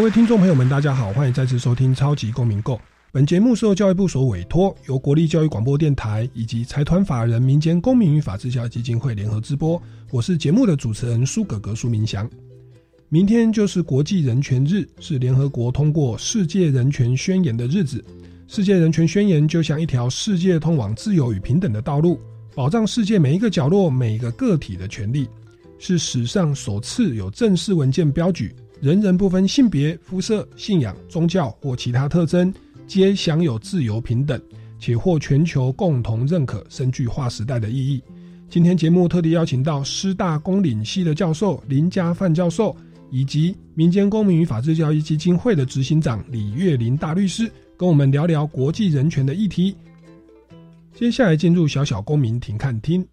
[0.00, 2.74] 各位听众朋友们，大家好，欢迎再次收听《超级公民购》。
[3.12, 9.80] 本节目是由教育部所委托，由国立教育广播电台以及财团法人民间公民与法治教育基金会联合直播。
[10.10, 12.26] 我是节目的主持人苏格格苏明祥。
[13.10, 18.02] 明天就是国际人权日，是联合国通过世界人权宣言的日子。
[18.48, 22.18] 世界人权宣言就像一条世界通往自由与平等的道路，
[22.54, 25.28] 保障世界每一个角落每一个个体的权利，
[25.78, 28.56] 是史上首次有正式文件标举。
[28.80, 32.52] 人人不分性别、肤色、信仰、宗教或其他特征，
[32.86, 34.40] 皆享有自由平等，
[34.78, 38.02] 且获全球共同认可，深具划时代的意义。
[38.48, 42.74] 今天节目特地邀请到师大公领系的教授林家范教授，
[43.10, 49.76] 以及民间公民与法治教育基金会的执行长李月林大律师，跟我们聊聊国际人权的议题。
[50.94, 53.06] 接下来进入小小公民庭看厅，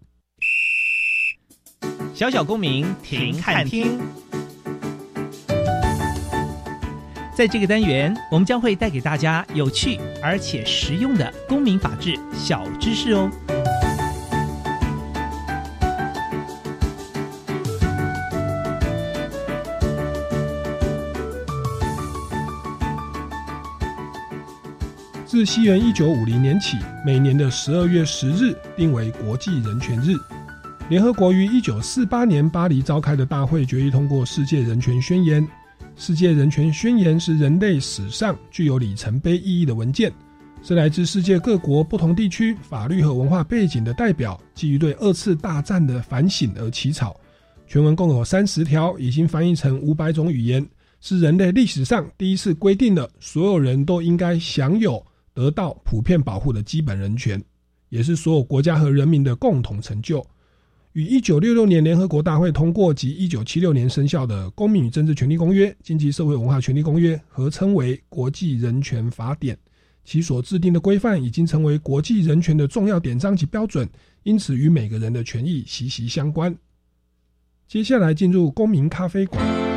[2.14, 3.98] 小小公民庭看厅。
[7.38, 13.30] 在这个单元，我们将会带给大家有趣而且实用的公民法治小知识哦。
[25.24, 30.16] 自西元一九五零年起，每年的十二月十日定为国际人权日。
[30.88, 35.40] 联合国于一九四八年巴黎召开的大会决议通过《世界人权宣言》。
[35.98, 40.12] 世界人权宣言是人类史上具有里程碑意义的文件，
[40.62, 47.20] 是来自世界各国不同地区法律和文化背景的代表，基于对二次大战的反省而起草。
[47.66, 50.64] 全文共有三十条，已经翻译成五百种语言，
[51.00, 57.42] 是人类历史上第一次规定了所有人都应该享有得到普遍保护的基本人权，
[57.88, 60.24] 也是所有国家和人民的共同成就。
[60.92, 69.54] 与一九六六年联合国大会通过及一九七六年生效的《公民与政治权利公约》《经济社会文化权利公约》合称为《国际人权法典》，
[70.04, 73.88] 其所制定的规范已经成为国际人权的重要典章及标准，
[74.22, 76.56] 因此与每个人的权益息息相关。
[77.68, 79.67] 接下来进入公民咖啡馆。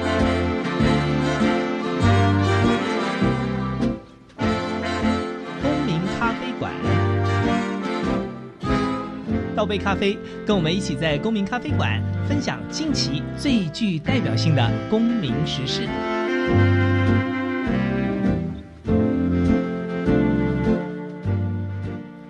[9.62, 15.88] 倒杯咖啡，跟我们一起在公民咖啡馆分享近期最具代表性的公民时事。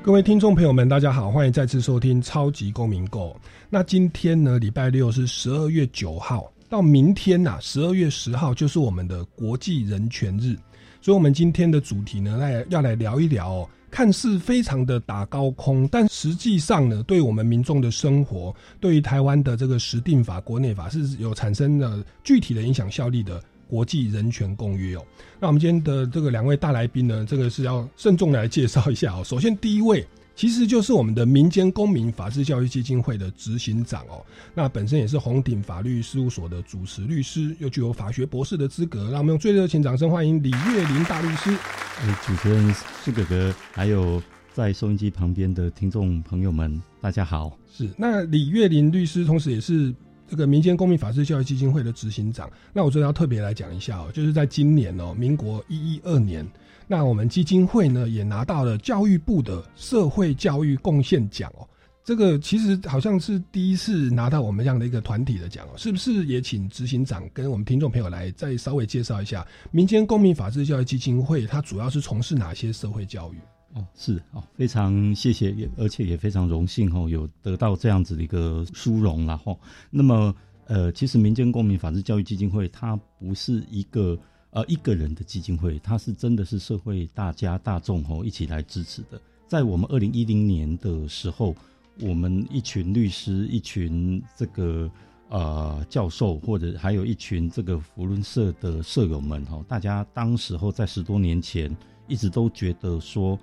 [0.04, 3.34] 各位听众朋友们，大家好，欢迎再次收听超级公民购。
[3.70, 10.54] 那今天呢，礼拜六是十二月九号，到明天呐，十二月十号就是我们的国际人权日，
[11.00, 13.66] 所以我们今天的主题呢，来要来聊一聊。
[13.92, 25.06] 看似非常的打高空，但实际上呢，对我们民众的生活，对于台湾的这个实定法、国内法是有产生了具体的影响效力的国际人权公约哦。
[25.40, 29.22] 那我们今天的这个两位大来宾呢，这个是要慎重来介绍一下哦。
[29.24, 30.08] 首先第一位。
[30.42, 34.26] 其实就是我们的民间公民法治教育基金会的执行长哦，
[34.56, 39.04] 那本身也是红鼎法律事务所的主持律师，又具有法学博士的资格。
[39.12, 41.52] 让我们用最热情掌声欢迎李月林大律师。
[42.00, 44.20] 哎，主持人苏哥哥，还有
[44.52, 47.56] 在收音机旁边的听众朋友们，大家好。
[47.72, 49.94] 是，那李月林律师同时也是
[50.28, 52.50] 这个民间公民法治教育基金会的执行长。
[52.74, 56.44] 那我这要特别来讲一下哦，就是在今年哦，民国一一二年。
[56.92, 61.66] 那我们基金会呢，也拿到了教育部的社会教育贡献奖哦。
[62.04, 66.26] 这个其实好像是第一次拿到我们这样的一个团体的奖哦，是不是？
[66.26, 73.38] 也请执行长跟我们听众朋友来再稍微介绍一下民间公民法治教育基金会，它主要是从事哪些社会教育？
[73.74, 79.58] 哦，是哦，非常谢谢，也而且也非常荣幸哦，有得到这样子的一个殊荣然后，
[79.90, 80.36] 那么
[80.66, 84.20] 呃，其实民间公民法治教育基金会它不是一个。
[84.52, 89.20] 呃，一个人的基金会，它是真的是社会大家大众吼一起来支持的。
[89.48, 91.56] 在我们二零一零年的时候，
[92.02, 94.92] 我们一群律师，一群这个
[95.30, 101.74] 呃教授，或者还有一群这个福伦社的舍友们哈，大家当时候在十多年前，
[102.10, 103.40] 一直都觉得说，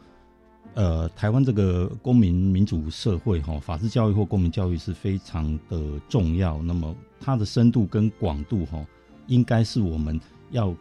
[0.75, 6.61] 呃，台湾这个公民民主社会哈，法治教育或公民教育是非常的重要。
[6.63, 8.85] 那么它的深度跟广度哈，
[9.27, 10.21] 应该是我们。
[10.51, 10.75] 要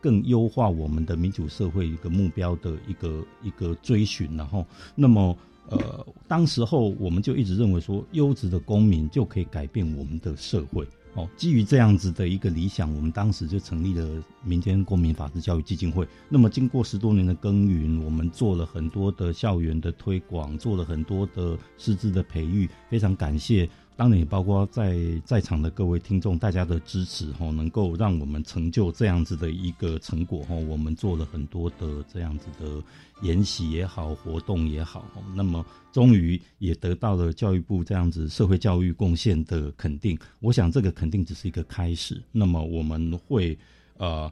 [0.00, 5.36] 更优化我们的民主社会一个目标的一个一个追寻，然后，那么，
[5.68, 10.86] 呃，当时候我们就一直认为说，优质的公民就可以改变我们的社会。
[11.14, 16.08] 哦，基于这样子的一个理想，我们当时就成立了民间公民法治教育基金会。
[16.26, 23.68] 那么，经过十多年的耕耘，我们做了很多的校园的推广，做了很多的师资的培育，非常感谢。
[24.02, 30.56] 当然也包括在在场的各位听众，大家的支持哈，能够让我们成就这样子的一个成果哈。
[30.56, 32.82] 我们做了很多的这样子的
[33.22, 35.06] 研习也好，活动也好，
[35.36, 40.18] 那么终于也得到了教育部这样子社会教育贡献的肯定。
[40.40, 43.56] 我想这个肯定只是一个开始，那么我们会
[43.98, 44.28] 呃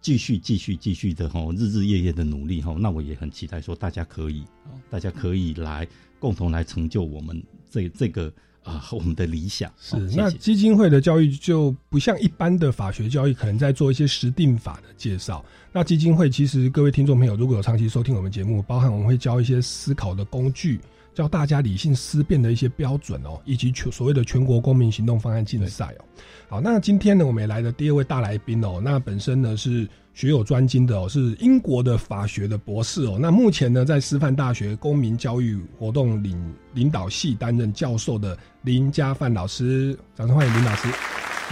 [0.00, 2.74] 继续继续继续的哈，日日夜夜的努力哈。
[2.80, 5.86] 那我也很期待说大家可以啊大家可以来
[6.18, 7.40] 共同来成就我们
[7.70, 8.32] 这这个。
[8.64, 15.44] 啊， 我们的理想是那基金会的教育就不像一般的法学教育，可能在做一些实定法的介绍。
[15.72, 20.80] 那基金会其实各位听众朋友，如果有长期收听我们节目，包含我们会教一些思考的工具，
[21.18, 26.04] 教大家理性思辨的一些标准哦，以及全所谓的全国公民行动方案竞赛哦。
[26.48, 29.88] 好，那今天呢，我们也来的第二位大来宾哦，那本身呢是。
[30.14, 33.16] 学有专精的哦，是英国的法学的博士哦。
[33.20, 40.88] 那目前呢，在师范大学公民教育活动领领导系担任教授的林家范老师，掌声欢迎林老师。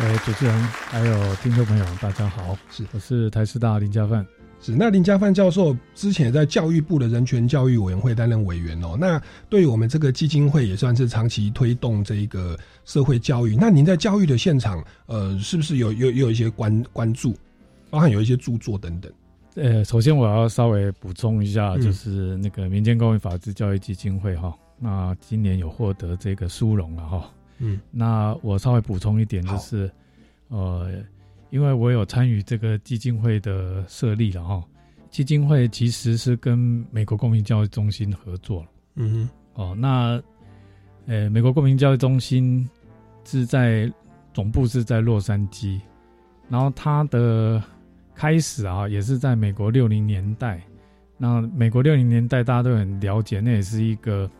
[0.01, 4.27] 呃，主持人还有听众朋友，大家好，是我是台师大林家范。
[4.67, 8.97] 是那林家范教授之前在教育部的人权教育委员会担任委员哦。
[8.99, 13.55] 那对于我们这个基金会也算是长期推动这一个社会教育。
[13.55, 17.33] 那您在教育的现场，呃，是不是有有有一些关关注？
[17.91, 19.13] 包含有一些著作等等。
[19.55, 27.31] 呃，首先我要稍微补充一下，就是那个民间公民法治教育基金会哈，那今年有获得这个殊荣了哈。
[27.59, 29.89] 嗯，那我稍微补充一点，就是
[30.49, 30.91] 呃，
[31.51, 34.63] 因为我有参与这个基金会的设立了哈。
[35.11, 36.59] 基金会其实是跟
[36.91, 38.69] 美国公民教育中心合作了。
[38.97, 39.31] 嗯哼。
[39.55, 40.23] 哦，那
[41.07, 42.69] 呃，美国公民教育中心
[43.25, 43.91] 是在
[44.35, 45.81] 总部是在洛杉矶，
[46.51, 47.63] 然后它的
[48.15, 50.61] 开始啊，也是在美国六零年代。
[51.17, 54.31] 那美国六零年代大家都很了解，那也是一个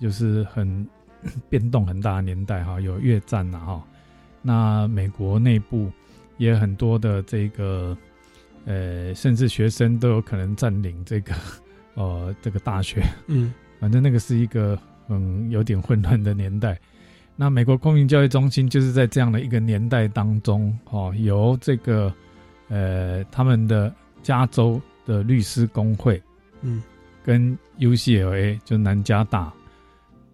[0.00, 0.88] 就是很
[1.50, 3.84] 变动很大的年代哈，有越战呐哈。
[4.40, 5.90] 那美国内部
[6.42, 7.96] 也很多的这个
[8.64, 11.34] 呃，甚至学生都有可能占领这个
[11.94, 13.02] 呃 这个大学。
[13.26, 14.78] 嗯，反正那个是一个
[15.08, 16.78] 嗯有点混乱的年代。
[17.36, 22.12] 那美国公民教育中心就是在这样的一个年代当中哦，由这个。
[22.68, 26.22] 呃，他们的加州的律师工会，
[26.62, 26.82] 嗯，
[27.22, 29.52] 跟 UCLA 就南加大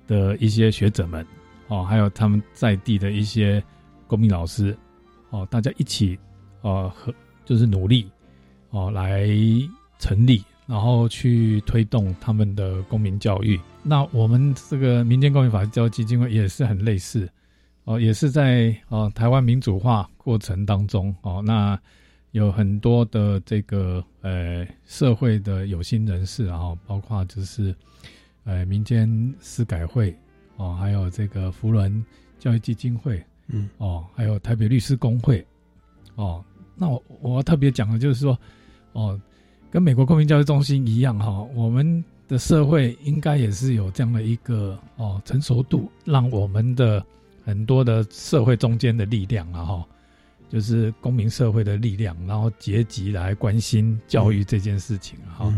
[0.07, 1.27] 的一些学者们，
[1.67, 3.61] 哦，还有他们在地的一些
[4.07, 4.77] 公民老师，
[5.31, 6.19] 哦，大家一起，
[6.63, 7.15] 哦，和
[7.45, 8.11] 就是努力，
[8.71, 9.29] 哦，来
[9.99, 13.61] 成立，然后去推动他们的公民教育。
[13.83, 17.29] 那我们这个民间公民法治教育基金会也是很类似，
[17.85, 21.79] 哦，也是在哦台湾民主化过程当中，哦，那。
[22.33, 27.75] 有很多的这个呃社会的有心人士啊，包括就是
[28.45, 30.15] 呃民间司改会
[30.57, 32.05] 哦，还有这个福伦
[32.39, 35.45] 教育基金会，嗯哦，还有台北律师工会
[36.15, 36.45] 哦。
[36.75, 38.39] 那我我要特别讲的就是说
[38.93, 39.21] 哦，
[39.71, 47.05] 跟美国公民教育中心一样哈，我们的社会应该也是有这样的一个哦成熟度，让我们的
[47.45, 49.87] 很多的社会中间的力量啊哈。
[50.51, 55.53] 就是公民社会的力量，然后结集来关心教育这件事情哈。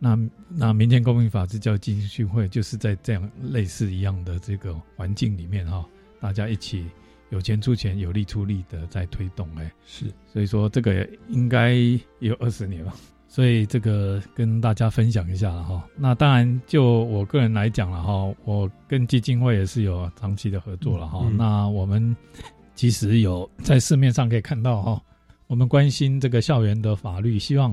[0.00, 5.86] 那那民间公民法治教育基金会就是在这样类似一样的这个环境里面哈，
[6.20, 6.86] 大家一起
[7.32, 9.68] 有钱出钱，有力出力的在推动哎。
[9.84, 11.74] 是，所以说这个应该
[12.20, 12.94] 有二十年了。
[13.26, 15.84] 所以这个跟大家分享一下了哈。
[15.96, 21.28] 那当然就我个人来讲了哈，我跟基金会也是有长期的合作了哈。
[21.36, 22.14] 那我们。
[22.74, 25.00] 其实有在市面上可以看到哈，
[25.46, 27.70] 我们关心这个校园的法律，希望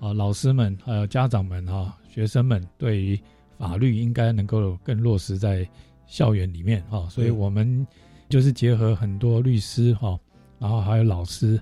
[0.00, 3.18] 啊老师们还有家长们哈，学生们对于
[3.56, 5.66] 法律应该能够更落实在
[6.08, 7.86] 校园里面哈，所以我们
[8.28, 10.18] 就是结合很多律师哈，
[10.58, 11.60] 然后还有老师，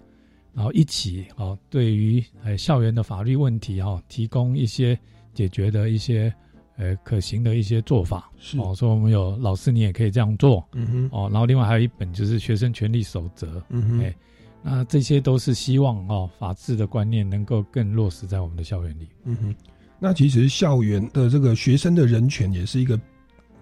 [0.54, 4.98] 然后一起啊，对于呃校园的法律问题哈，提供一些
[5.34, 6.32] 解决的一些。
[6.78, 8.58] 呃，可行的一些做法是。
[8.58, 14.14] 哦，说我们有老师，你也可以这样做，嗯哼，哦，然后另外还有一本就是学生权利守则，嗯哼，哎，
[14.62, 19.54] 那这些都是希望哦，法治的观念能够更落实在我们的校园里，嗯哼，
[20.00, 22.98] 那其实校园的这个学生的人权也是一个，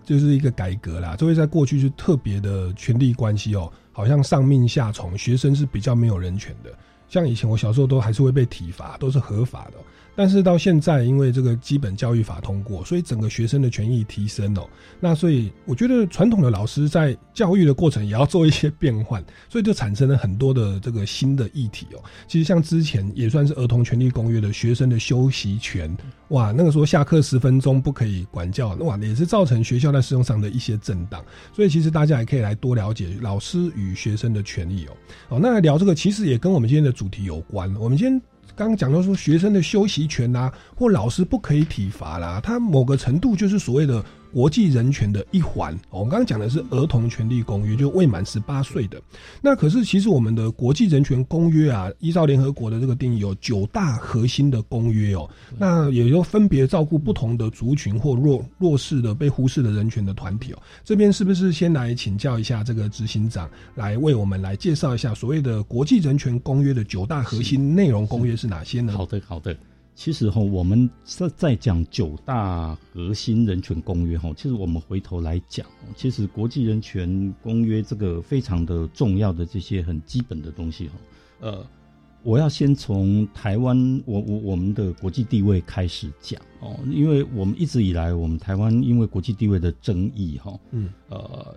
[0.05, 6.71] 就是一个改革啦，这会在过去是特别的权力关系哦，好像上命下从，学生是比较没有人权的。
[7.09, 9.79] 像以前我小时候都还是会被体罚，都是合法的。
[10.21, 14.69] 但是到现在，因为这个基本教育法通过，所以整个学生的权益提升哦。
[15.01, 22.05] 那所以我觉得传统的老师在教育的过程也要做一些变换，所以就产生了很多的这个新的议题哦。
[22.29, 25.97] 其实像之前也算是儿童权利公约的学生的休息权，
[26.29, 31.25] 哇，那个时候下课十分钟不可以管教，哇，也是造成学校在使用上的一些震荡。
[31.51, 34.93] 所以其实大家也可以来多了解老师与学生的权利哦。
[35.31, 37.75] 哦，那聊这个其实也跟我们今天的主题有关。
[37.77, 38.21] 我们今天。
[38.55, 44.05] 刚讲到说，学生的休息权啊，或老师不可以体罚啦，他某个程度就是所谓的。
[44.33, 49.01] 国际人权的一环，我们刚刚讲的是儿童权利公约，就未满十八岁的。
[49.43, 55.29] 那可是其实我们的国际人权公约啊，依照联合国的这个定义，有九大核心的公约哦。
[55.59, 60.59] 那也就分别照顾不同的族群或弱弱势的被忽视的人权的团体哦。
[60.85, 68.93] 这边是不是先来请教一下这个执行长，来为我们来介绍一下所谓的国际人权公约的九大核心内容公约是哪些呢？
[68.97, 69.57] 好的，好的。
[70.01, 80.95] 其实哈，我们在在讲九大核心人权公约哈，其实我们回头来讲，其实国际人权公约这个非常的重要的这些很基本的东西哈，
[81.41, 81.67] 呃，
[82.23, 91.55] 我要先从台湾我我我们的国际地位开始讲哦，因为我们一直以来我们台湾因为国际地位的争议哈，嗯，呃。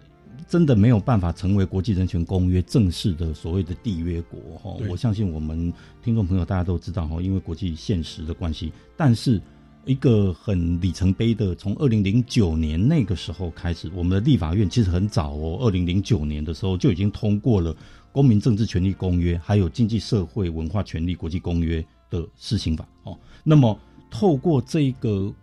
[0.47, 5.73] 真的没有办法成为国际人权公约正式的所谓的缔约国哈，我相信我们
[6.03, 8.71] 听众朋友大家都知道哈，因为国际现实的关系。
[8.95, 9.41] 但是
[9.85, 17.73] 一个很里程碑的，从二零零九年那个时候开始，我们的立法院其实很早哦，二零零九年的时候就已经通过了
[18.11, 23.17] 《公民政治权利公约》还有《经济社会文化权利国际公约》的施行法哦。
[23.43, 25.33] 那么透过这个。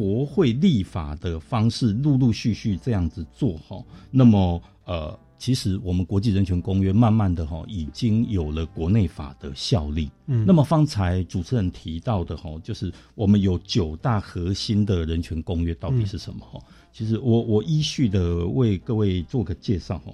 [0.00, 10.10] 国会立法的方式，陆陆续续这样子做哈，那么呃，其实我们国际人权公约慢慢的哈，已经有了国内法的效力。
[10.26, 16.58] 嗯，那么方才主持人提到的哈，就是我们有九大核心的人权公约到底是什么哈？
[16.94, 20.12] 其实我我依序的为各位做个介绍哈。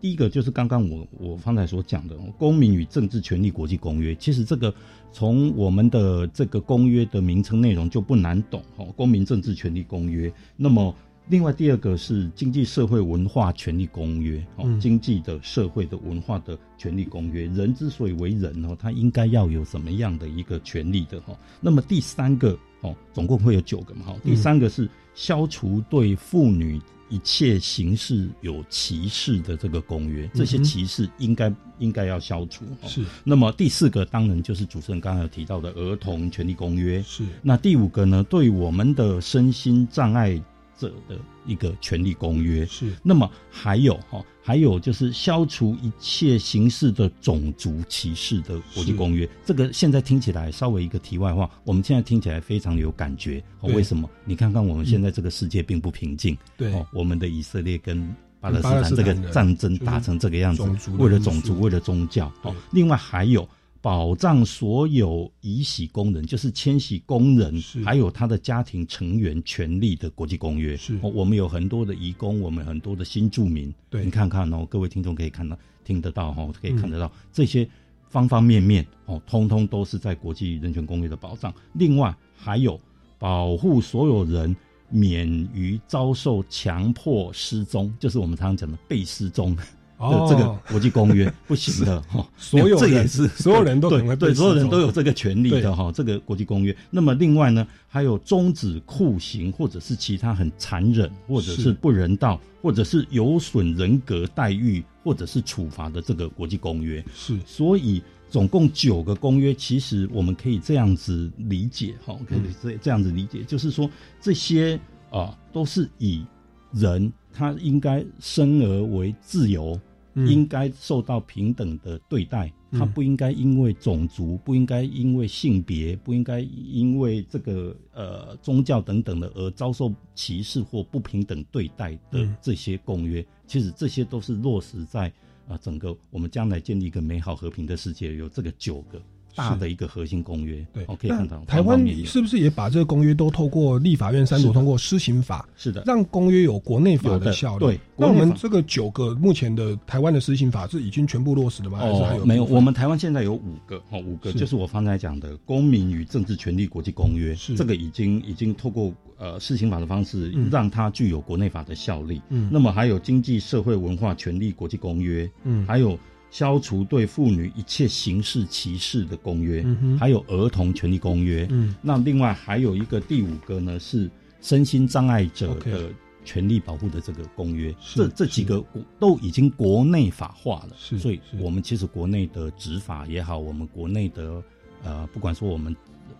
[0.00, 4.74] 第一个就是刚刚我我方才所讲的《公民与政治权利国际公约》，其实这个
[5.12, 10.28] 从我们的这个公约的名称内容就不难懂哈，《公民政治权利公约》。
[10.56, 10.94] 那么
[11.28, 17.46] 另外第二个是《经济社会文化权利公约》哦，经济的社会的文化的权利公约。
[17.48, 21.36] 人之所以为人哦，他应该要有什么样的一个权利的哈？
[21.60, 24.16] 那么第三个哦，总共会有九个嘛哈？
[24.24, 26.80] 第三个是消除对妇女。
[27.10, 32.64] 一切形式有歧视的这个公约，这些歧视应该应该要消除。
[32.86, 33.04] 是。
[33.22, 37.02] 那么第四个当然就是主持人刚才有提到的儿童权利公约。
[37.02, 37.22] 是。
[37.42, 38.24] 那第五个呢？
[38.30, 40.42] 对我们的身心障碍。
[40.80, 49.28] 者的一个权利公约是，那么还有哈，还有就是消除一切形式的种族歧视的国际公约。
[49.44, 53.42] 这个现在听起来稍微一个题外话，我们现在听起来非常有感觉。
[53.60, 54.08] 为什么？
[54.24, 56.36] 你看看我们现在这个世界并不平静。
[56.56, 62.32] 对，我们的以色列跟巴勒斯坦这个战争打成这个样子，为了种族，为了宗教。
[62.42, 63.46] 哦，另外还有。
[63.82, 70.76] 保障所有移徙工人，就是迁徙工人，还有他的家庭成员权利的国际公约。
[70.76, 73.72] 是，我们有很多的移工，我们很多的新住民。
[73.88, 77.66] 对，你看看哦，各位听众可以看到、听得到哈，可以看得到这些
[78.08, 81.52] 方方面面哦，通通都是在国际人权公约的保障。
[81.72, 82.78] 另外还有
[83.18, 84.54] 保护所有人
[84.90, 89.56] 免于遭受强迫失踪，就是我们常常讲的被失踪。
[90.00, 95.92] 的这个国际公约 不行的哈，所有这也是 所有人都对对，所有人都有这个权利的哈。
[95.92, 107.38] 这个国际公约，那么另外呢，还有终止酷刑或者是其他很残忍或者是不人道或者是有损人格待遇或者是处罚的这个国际公约是。
[107.44, 113.90] 所以总共九个公约，其实我们可以这样子理解哈，可以这这样子理解，就是说
[114.20, 114.80] 这些
[115.10, 116.24] 啊都是以
[116.72, 119.78] 人他应该生而为自由。
[120.14, 135.12] 应该受到平等的对待，他不应该因为种族，不应该因为性别，不应该因为这个呃宗教等等的而遭受歧视或不平等对待的这些公约，其实这些都是落实在
[135.46, 139.00] 啊整个我们将来建立一个美好和平的世界，有这个九个。
[139.40, 145.48] 大的一个核心公约，对，可以看到台湾是不是也把这个公约都透过立法院三读通过施行法？
[145.56, 147.66] 是的，让公约有国内法的效力。
[147.66, 151.78] 对，那我们这个九个目前的台湾的施行法是已经全部落实了吗？
[151.78, 152.24] 还是还有？
[152.24, 162.20] 没有，我们台湾现在有五个，哦，五个就是我刚才讲的《公民与政治权利国际公约》，是这个已经已经透过呃施行法的方式，让它具有国内法的效力。
[162.28, 165.98] 嗯，那么还有《经济社会文化权利国际公约》，嗯，还有。
[166.30, 169.66] 消除对妇女一切形式歧视的公约，
[169.98, 171.46] 还有儿童权利公约。
[171.50, 174.08] 嗯，那另外还有一个第五个呢，是
[174.40, 175.90] 身心障碍者的
[176.24, 177.74] 权利保护的这个公约。
[177.94, 178.64] 这这几个
[178.98, 184.42] 都已经国内法化了，所以我们其实国内的执法也好，我们国内的
[184.84, 185.74] 呃，不管说我们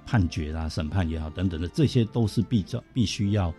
[0.05, 3.55] 判决啊、审判也好等等的，这些都是必照必须要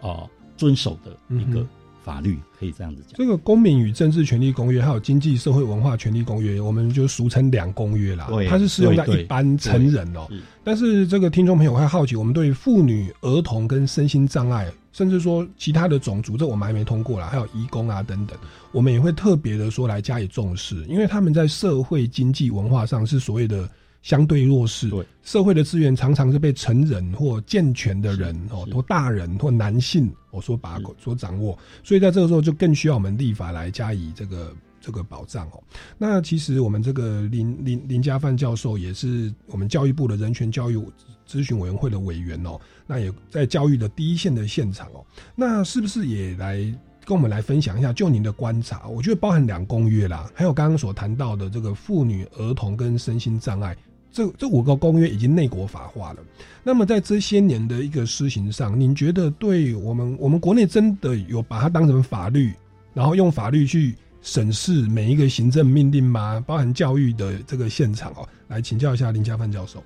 [0.00, 0.24] 啊
[0.56, 1.66] 遵守的一个。
[2.06, 8.28] 法律可以这样子讲，这个《公民与政治权利公约》还有《经济社会文化权利公约》，我们就俗称两公约啦。
[8.48, 10.28] 它是适用在一般成人哦。
[10.62, 18.38] 但是这个听众朋友会好奇，我们对妇女、儿童跟身心障碍，甚至说其他的种族，这我们还没通过啦，还有移工啊等等，
[18.70, 23.68] 我们也会特别的说来加以重视，因为他们在社会、经济、文化上是所谓的。
[24.06, 35.60] 相对弱势，对社会的资源常常是被成人或健全的人哦，或大人或男性哦所把所掌握，所以在这个时候就更需要我们立法来加以这个这个保障哦。
[35.98, 40.80] 那其实我们这个林林林家范教授也是我们教育部的人权教育
[41.28, 46.58] 咨询委员会的委员哦，那也在教育的第一线的现场哦，那是不是也来
[47.04, 47.92] 跟我们来分享一下？
[47.92, 53.76] 就您的观察，我觉得包含两公约啦，还有刚刚所谈到的这个妇女、儿童跟身心障碍。
[54.16, 56.20] 这这五个公约已经内国法化了，
[56.62, 62.50] 那么在这些年的一个施行上，您觉得对我们我们国内真的有把它当成法律，
[62.94, 66.42] 然后用法律去审视每一个行政命令吗？
[66.46, 69.84] 包含教育的这个现场哦，来请教一下林家范教授。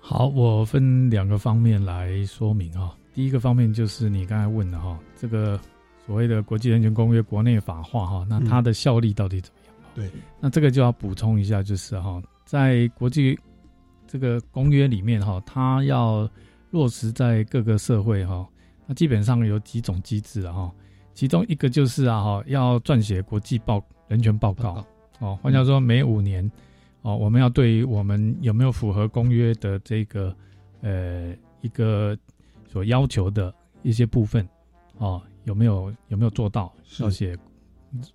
[0.00, 2.92] 好，我分两个方面来说明哈。
[3.14, 5.60] 第一个方面就是你刚才问的哈，这个
[6.04, 9.74] 所谓的国际人权公约国内法化哈，那它的效力到底怎么样？
[9.94, 13.38] 对，那这个就要补充一下，就是哈，在国际
[14.12, 16.28] 这个公约里面哈，它要
[16.70, 18.46] 落实在各个社会哈，
[18.86, 20.72] 那基本上有几种机制啊哈，
[21.14, 24.84] 其中一个就是啊哈，要撰写国际报人权报告
[25.18, 26.44] 哦，换句话说，每五年
[27.00, 30.36] 哦，我们要对于我们有没有符合公约的这个
[30.82, 32.14] 呃一个
[32.68, 33.50] 所要求的
[33.82, 34.46] 一些部分
[34.98, 36.70] 哦，有没有有没有做到
[37.00, 37.34] 要写。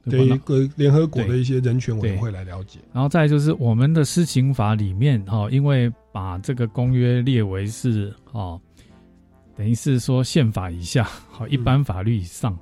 [0.05, 8.59] 对一个联合国的一些人权委员会来了解，然后再就是我们的施行法里面哈，因为把这个公约列为是哦，
[9.55, 12.57] 等于是说宪法以下，好一般法律以上，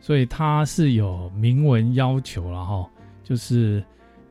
[0.00, 2.88] 所以它是有明文要求了哈，
[3.24, 3.82] 就是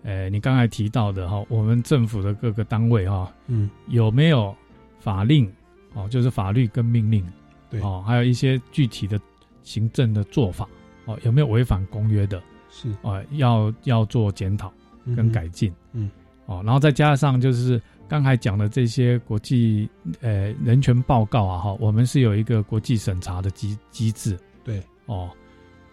[0.03, 4.55] 呃你刚才提到的哈，我们政府的各个单位哈，嗯，有没有
[4.99, 5.51] 法令
[5.93, 7.27] 哦，就是法律跟命令，
[7.69, 7.81] 对。
[7.81, 9.19] 哦，还有一些具体的
[9.63, 10.65] 行政的做法。
[11.05, 12.41] 哦，有没有违反公约的？
[12.69, 14.71] 是啊，要要做检讨
[15.15, 15.73] 跟改进。
[15.91, 16.09] 嗯，
[16.45, 19.89] 哦，然后再加上就是刚才讲的这些国际
[20.21, 24.39] 呃人权报告啊，哈，我们是有一个国际审查的机机制。
[24.63, 25.29] 对，哦，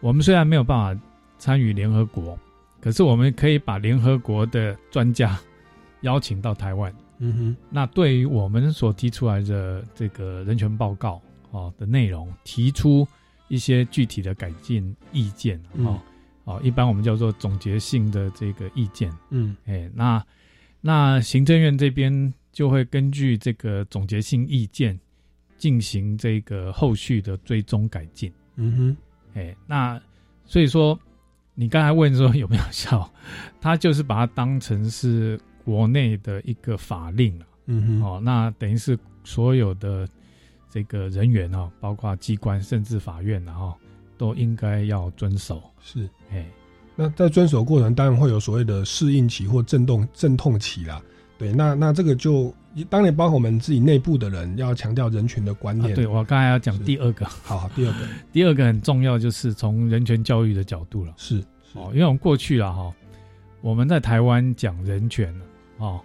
[0.01, 1.03] 我们虽然没有办法
[1.37, 2.39] 参与联合国，
[2.81, 5.37] 可是我们可以把联合国的专家
[6.03, 6.95] 邀请到台湾。
[7.19, 13.05] 嗯哼，那对于我们所提出来的这个人权报告哦的内容提出。
[13.49, 16.01] 一些具体的改进意见，哦，
[16.45, 20.25] 哦，一般我们叫做总结性的这个意见，嗯，哎，那
[20.81, 24.99] 那行政院这边就会根据这个总结性意见
[25.57, 28.97] 进行这个后续的追踪改进，嗯哼，
[29.35, 30.01] 哎，那
[30.45, 30.99] 所以说
[31.55, 33.11] 你刚才问说有没有效，
[33.61, 40.07] 他就是把它当成是国内的一个法令了，嗯哼，哦，那等于是所有的。
[40.71, 43.77] 这个人员啊，包括机关甚至法院啊，哈
[44.17, 45.63] 都应该要遵守。
[45.81, 46.45] 是，哎，
[46.97, 51.01] 那在遵守过程当然会有所谓的适应期或震动阵痛期啦。
[51.39, 52.53] 对，那那这个就
[52.91, 55.95] 当然包括我们自己内部的人要强调人权的观念。
[55.95, 57.99] 对我刚才要讲第二个，好好，第二个，
[58.33, 61.15] 第二个很重要，就是从人权教育的角度了。
[61.17, 61.39] 是，
[61.75, 62.93] 哦，因为我们过去了哈，
[63.61, 65.33] 我们在台湾讲人权
[65.79, 66.01] 哦。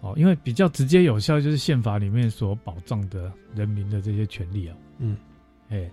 [0.00, 4.76] 哦，因为比较直接有效，就是宪法里面所保障的人民的这些权利啊。
[4.98, 5.16] 嗯，
[5.68, 5.90] 哎，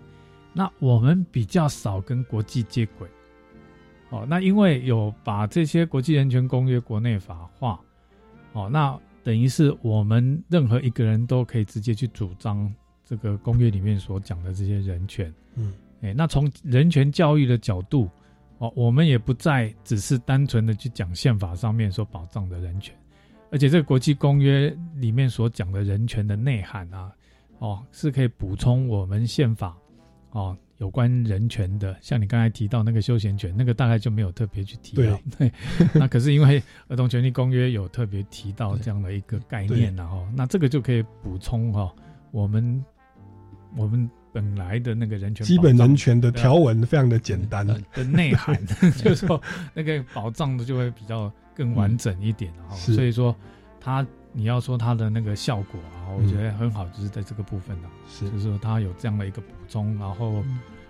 [0.54, 3.08] 那我们比较少跟国际接轨。
[4.10, 7.78] 哦，那因为有把这些国际人权公约国内法化，
[8.54, 15.34] 哦，那等于是我们任何一个人都可以直接去主张这个公约里面所讲的这些人权。
[15.56, 18.10] 嗯，哎，那从人权教育的角度，
[18.60, 22.96] 哦，我们也不再只是单纯的去讲宪法上面所保障的人权。
[23.52, 27.12] 而且这个国际公约里面所讲的人权的内涵啊，
[27.60, 29.76] 哦，是可以补充我们宪法
[30.32, 31.96] 哦有关人权的。
[32.02, 35.20] 像你刚才提到那个休闲权，那个大概就没有特别去提到。
[35.38, 35.52] 对，
[35.94, 41.94] 那可是因为儿童权利公约有特别提到这样的一个概念，然后那这个就可以补充哈
[42.32, 42.84] 我们
[43.76, 44.10] 我们。
[44.34, 48.56] 本来的那个人权基本人权的条文非常的简单的内涵，
[49.02, 49.42] 就是说
[49.74, 52.76] 那个保障的就会比较更完整一点哈。
[52.76, 53.36] 所以说，
[53.80, 59.98] 它你要说它的那个效果啊，我觉得很好，就是在这个部分呢，是就是说它有这样的一个补充。
[59.98, 60.44] 然后，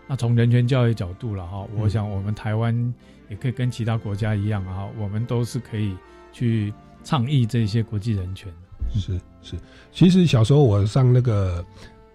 [0.06, 2.94] 那从人权教育角度了哈，我想我们台湾
[3.30, 5.96] 也可以跟其他国家一样啊，我们都是可以
[6.34, 8.52] 去倡议这些国际人权。
[8.94, 9.56] 是是，
[9.94, 11.66] 其实小时候我上那个。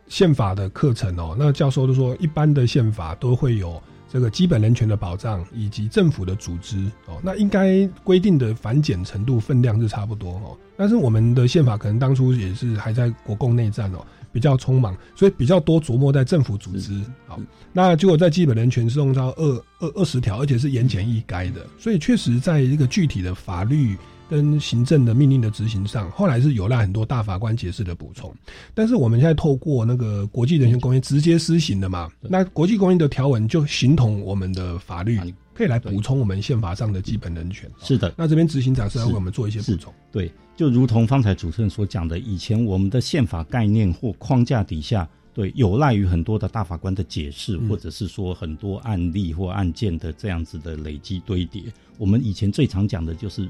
[0.09, 10.59] 宪法的课程哦，那教授都说，一般的宪法都会有这个基本人权的保障，以及政府的组织哦，那应该规定的反检程度分量是差不多哦。
[10.77, 17.01] 但是我们的宪法可能当初也是还在国共内战哦，比较匆忙，所以比较多琢磨在政府组织。
[17.27, 17.40] 好，
[17.72, 23.96] 那结果在基本人权是用到二二二十条，而且是言简意赅的，所以确实在一个具体的法律。
[24.33, 28.35] 跟行政的命令的执行上，后来是有赖很多大法官解释的补充。
[28.73, 35.21] 但是我们现在透过那个国际人权公约直接施行的嘛，那国际公约的条文就形同我们的法律，
[35.53, 37.71] 可以来补充我们宪法上的基本人权。
[37.83, 39.92] 是的，那这边执行长是要为我们做一些补充。
[40.11, 51.64] 对，就如同方才主持人所讲的，以前我们的宪法概念或框架底下，对有赖于很多的大法官的解释，或者是说很多案例或案件的这样子的累积堆叠。
[51.99, 53.47] 我们以前最常讲的就是。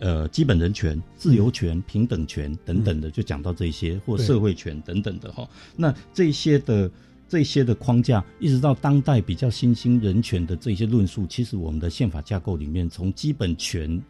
[0.00, 5.48] 呃，基本人权、自由权、平等权等等的，就讲到这些，或社会权等等的哈。
[5.74, 6.88] 那这些的
[7.28, 14.00] 这些的框架，一直到当代比较新兴人权的这些论述，其实我们的宪法架构里面，从基本权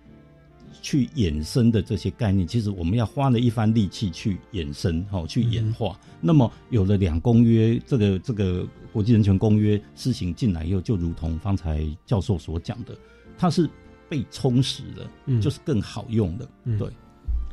[0.82, 5.98] 去衍生的这些概念，其实我们要花了一番力气去衍生，哈，去演化。
[6.20, 12.94] 那么有了两公约，这个这个国际人权公约施行进来以后，就如同方才教授所讲的，
[13.38, 13.70] 它是。
[14.08, 16.88] 被充实的，嗯，就是更好用的，嗯对。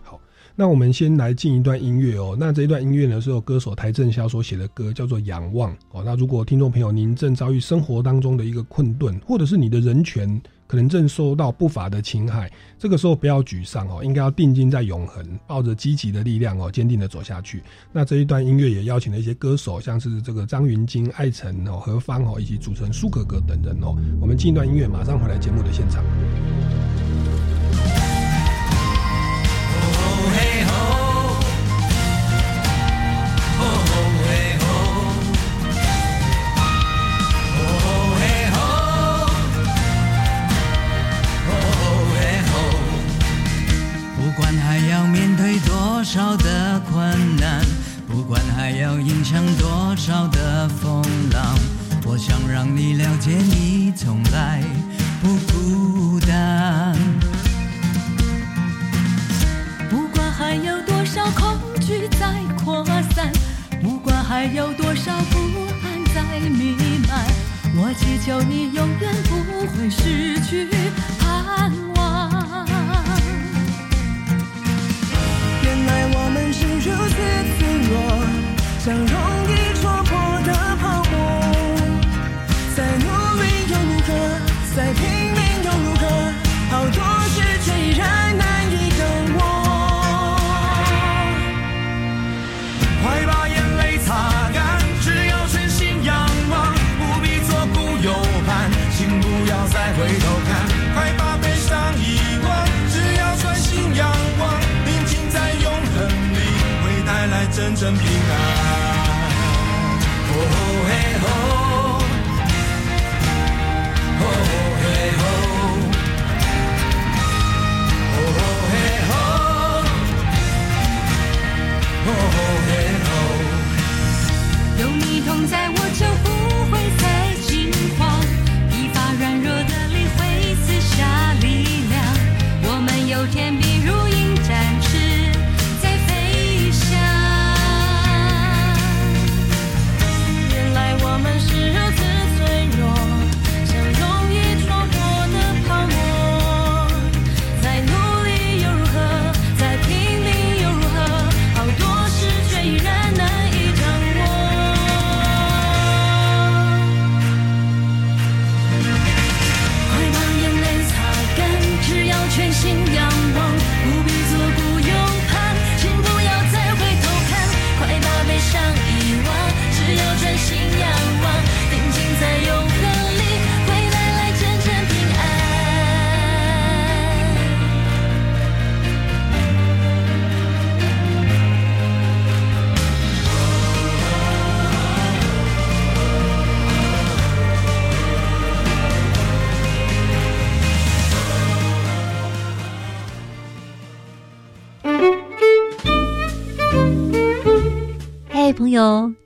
[0.01, 0.19] 好，
[0.55, 2.35] 那我们先来进一段音乐哦。
[2.39, 6.03] 那这一段音乐呢，是由歌手邰正宵所写的歌，叫做《仰望》哦。
[6.05, 10.41] 那如果听众朋友您正遭遇生活当中的一个困顿，或者是你的人权。
[10.67, 17.63] 可能正受到不法的侵害，这个时候不要沮丧哦，应该要定睛在永恒，抱着积极的力量哦，坚定的走下去。
[17.91, 23.95] 那这一段音乐也邀请了一些歌手，像是这个张芸京、艾辰哦、何方哦，以及主持人苏格格等人哦。
[24.19, 26.03] 我们进一段音乐，马上回来节目的现场。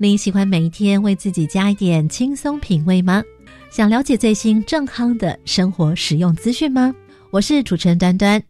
[0.01, 3.21] 你喜欢每一天为自己加一点轻松品味吗？
[3.69, 6.95] 想了解最新正康的生活实用资讯吗？
[7.31, 8.41] 我是主持人端端，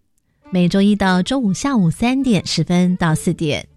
[0.51, 3.67] 每周一到周五下午三点十分到四点，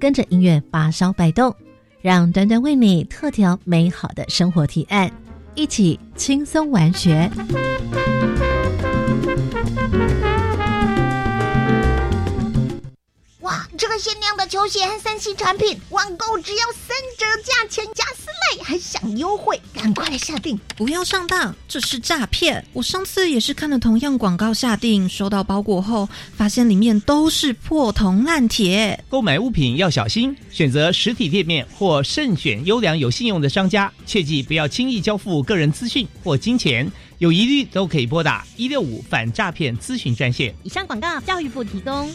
[0.00, 1.54] 跟着音乐发烧摆动，
[2.00, 5.12] 让端端为你特调美好的生活提案，
[5.54, 7.30] 一起轻松玩学。
[13.48, 20.60] 哇，这个限量的球鞋和三 C 产品，网购只要三折价钱加四类，还享优惠，赶快来下定！
[20.76, 22.62] 不要上当，这是诈骗！
[22.74, 26.06] 我上次也是看了同样广告下定，收到包裹后，
[26.36, 29.02] 发现里面都是破铜烂铁。
[29.08, 36.92] 购买物品要小心，选择实体店面或慎选优良有信用的商家，切记不要轻易交付个人资讯或金钱。
[37.16, 40.54] 有疑虑都可以拨打一六五反诈骗咨询专线。
[40.64, 42.14] 以上广告，教育部提供。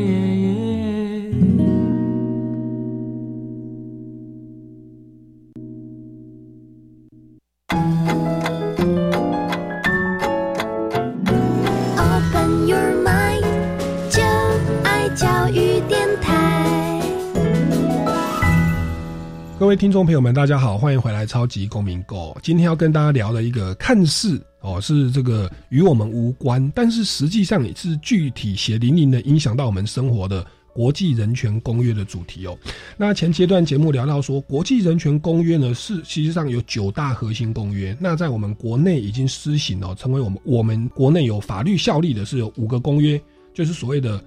[19.71, 22.33] 位听众朋友们，大家好，欢迎回来《超级公民购》。
[22.43, 32.57] 今天要跟大家聊的一个看似哦是这个与我们无关，但是实际上也是具体血淋淋的影响到我们生活的国际人权公约的主题哦。
[32.97, 43.17] 那前阶段节目聊到说，国际人权公约呢是实际上有九大核心公约，那在我们国内已经施行哦，成为我们我们国内有法律效力的是有五个公约，
[43.53, 44.21] 就是所谓的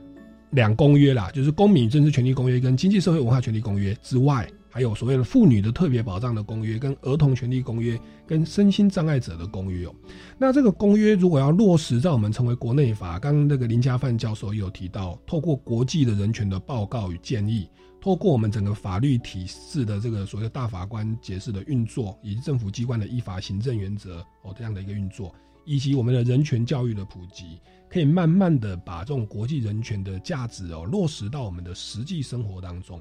[0.52, 4.48] 两公约啦，就是公民政治权利公约跟经济社会文化权利公约之外。
[4.74, 9.94] 还有所谓的妇女的特别保障的公约、跟儿童权利公约、跟身心障碍者的公约哦。
[10.36, 17.68] 那这个公约如果要落实，在我们成为国内法，刚刚那个林家范教授有提到，透过国际的人权的报告与建议，
[18.00, 25.32] 透过我们整个法律体制的这个所谓的大法官解释的运作，以及政府机关的依法行政原则哦这样的一个运作，
[25.64, 33.00] 以及我们的人权教育的普及，可以慢慢的把这种国际人权的价值哦落实到我们的实际生活当中。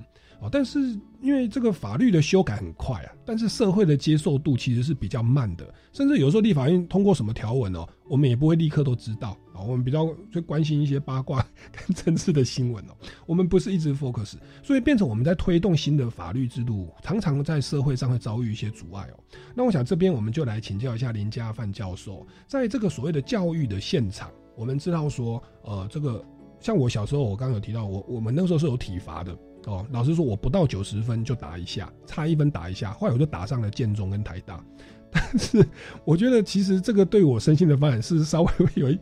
[0.51, 0.79] 但是
[1.21, 9.61] 因为这个法律的修改很快啊，但是社会的接受度其实是比较慢的，甚至有时候立法院通过什么条文哦，我们也不会立刻都知道啊。
[9.61, 12.93] 我们比较最关心一些八卦 跟政治的新闻哦，
[13.25, 19.19] 我们不是一直 focus，所以变成我们在推动新的法律制度，常常在社会上会遭遇一些阻碍哦。
[19.55, 26.23] 那我想这边我们就来请教一下林家范教授，在这个所谓的教育的现场，我们知道说，呃，这个
[26.59, 29.37] 像我小时候，我刚刚有提到，我我们那时候是有体罚的。
[29.65, 34.63] 哦，老师说我不到九十分就打一下，差一分打一下，后来我就打上了建中跟台大。
[35.09, 35.65] 但是
[36.03, 38.99] 我觉得其实这个对我身心的发展是稍微有一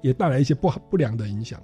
[0.00, 1.60] 也带来一些不好不良的影响。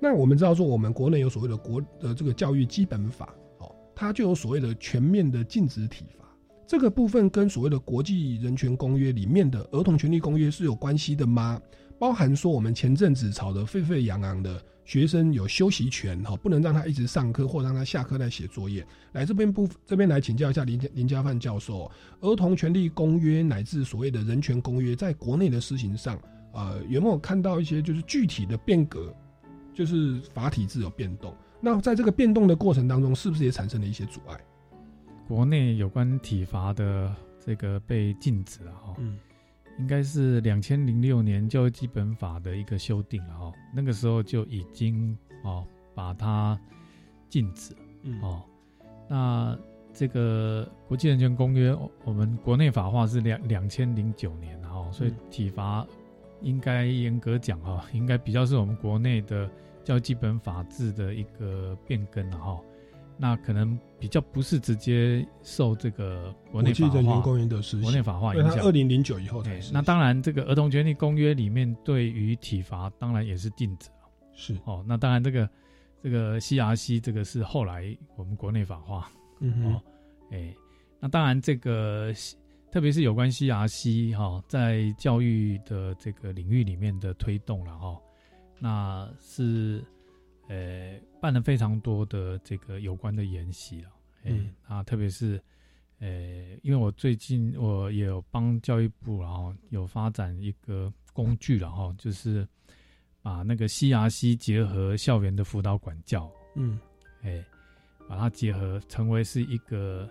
[0.00, 6.24] 那我们知道说我们国内有所谓的国的这个教育基本法，哦，它就有所谓的全面的禁止体罚，
[6.66, 11.60] 这个部分跟所谓的国际人权公约里面的儿童权利公约是有关系的吗？
[11.98, 14.62] 包含说我们前阵子吵得沸沸扬扬的。
[14.88, 18.82] 学生有休息权，哈，不能让他一直上课，或让他下课再写作业。
[19.12, 21.90] 来这边不这边来请教一下林林家范教授，
[22.22, 26.18] 儿童权利公约乃至所谓的人权公约，在国内的施行上，
[26.54, 29.14] 呃，有没有看到一些就是具体的变革，
[29.74, 31.36] 就是法体制有变动？
[31.60, 34.40] 那在这个变动的过程当中，是不是也产生了一些阻碍？
[35.26, 38.96] 国内有关体罚的这个被禁止了，哈。
[39.78, 45.64] 应该是两千零六年教育基本法的一个修订了哈，那个时候就已经哦
[45.94, 46.58] 把它
[47.28, 47.78] 禁止了
[48.22, 48.42] 哦。
[49.08, 49.58] 那
[49.94, 55.86] 这个国际人权公约，我们国内法化是两两千零九年哈，所以体罚
[56.42, 59.50] 应该严格讲哈，应该比较是我们国内的
[59.84, 62.60] 教育基本法制的一个变更了哈。
[63.20, 68.60] 那可能比较不是直接受这个国内法化公约的实国内法化影响。
[68.60, 73.88] 二零零九以后才那当然，这个儿童权利公约里面对于体罚当然也是禁止
[74.32, 75.50] 是哦，那当然这个
[76.00, 79.10] 这个 CRC 这个是后来我们国内法化。
[79.40, 79.82] 嗯哦，
[80.30, 80.54] 哎，
[81.00, 82.12] 那当然这个
[82.70, 88.00] 特别是有关 CRC 哈，在教育的这个领域里面的推动了哈，
[88.60, 89.84] 那是。
[90.48, 93.90] 呃，办了非常多的这个有关的研习了，
[94.24, 94.32] 哎，
[94.66, 95.38] 啊，特别是，
[95.98, 96.08] 呃，
[96.62, 102.48] 因为我最近我也有帮教育部，然后有发展一个工具了哈，就是
[103.20, 106.80] 把那个 CRC 结合校园的辅导管教，嗯，
[107.20, 107.44] 哎，
[108.08, 110.08] 把它结合成为是一个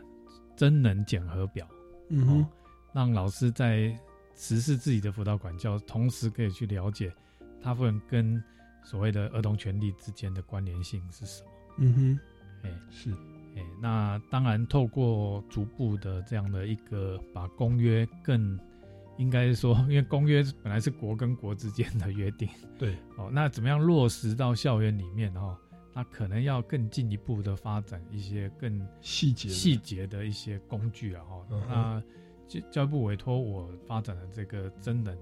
[0.55, 1.67] 真能检核表，
[2.09, 2.45] 嗯，
[2.93, 3.91] 让老师在
[4.35, 7.11] 实施自己的辅导管教，同时可以去了解
[7.59, 8.39] 他们跟。
[8.89, 11.49] 所谓的儿童权利之间的关联性是什么？
[11.79, 12.19] 嗯哼，
[12.63, 13.11] 哎，是，
[13.57, 18.57] 哎，那当然透过逐步的这样的一个把公约更，
[19.17, 22.47] 应该说，因为公约本来是国跟国之间的约定，
[22.79, 25.57] 对，哦，那怎么样落实到校园里面哦？
[25.93, 31.45] 那可能要更进一步的发展一些更细节细节的一些工具啊哈。
[31.67, 32.03] 那
[32.47, 35.17] 教教育部委托我发展的这个真人。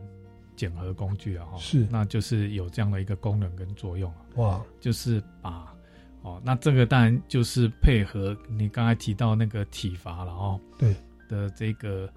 [0.55, 5.73] 检核工具啊，哈，是，那就是有这样的一个功能跟作用啊，哇，就是把，
[6.21, 10.95] 哦，那这个当然就是配合你刚才提到那个体罚了哦，对。
[11.27, 12.07] 的这个，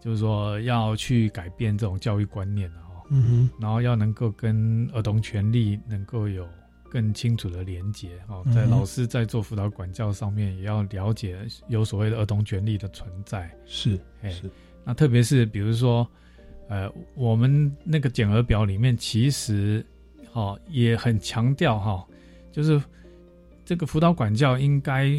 [0.00, 6.44] 就是说要去改变这种教育观念了哦，嗯哼，然后要能够跟儿童权利能够有
[6.90, 14.50] 更清楚的连接哦，在老师在做辅导管教上面也要了解有所谓的儿童权利的存在，是，哎，是，
[14.84, 16.04] 那特别是比如说。
[16.68, 19.84] 呃，我们那个减额表里面其实，
[20.32, 22.06] 哦也很强调哈，
[22.50, 22.82] 就是
[23.64, 25.10] 这个辅导管教应该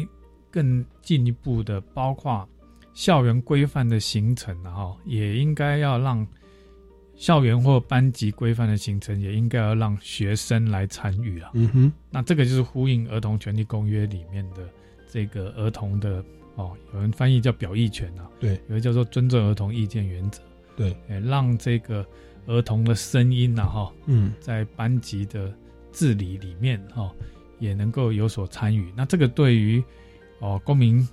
[0.50, 2.48] 更进一步的，包括
[2.94, 6.26] 校园规范的形成，哈，也应该要让
[7.14, 11.50] 校园或班级规范的形成，也应该要让学生来参与啊。
[11.54, 14.68] 嗯哼，那这个就是呼应《儿童权利公约》里面的
[15.08, 16.24] 这个儿童的
[16.56, 20.42] 哦，有人翻译叫表意权啊，对，有人叫做尊重儿童意见原则。
[20.76, 22.06] 对，哎，让这个
[22.46, 25.52] 儿童的声音呐，哈，嗯，在班级的
[25.92, 27.10] 治理里面，哈，
[27.58, 28.92] 也能够有所参与。
[28.94, 29.82] 那这个对于
[30.40, 31.08] 哦公民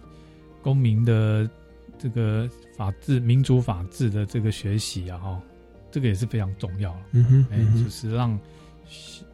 [0.61, 1.49] 公民的
[1.97, 5.41] 这个法治、民主法治的这个学习啊，哈，
[5.89, 8.39] 这个也是非常重要嗯哼，哎，就是让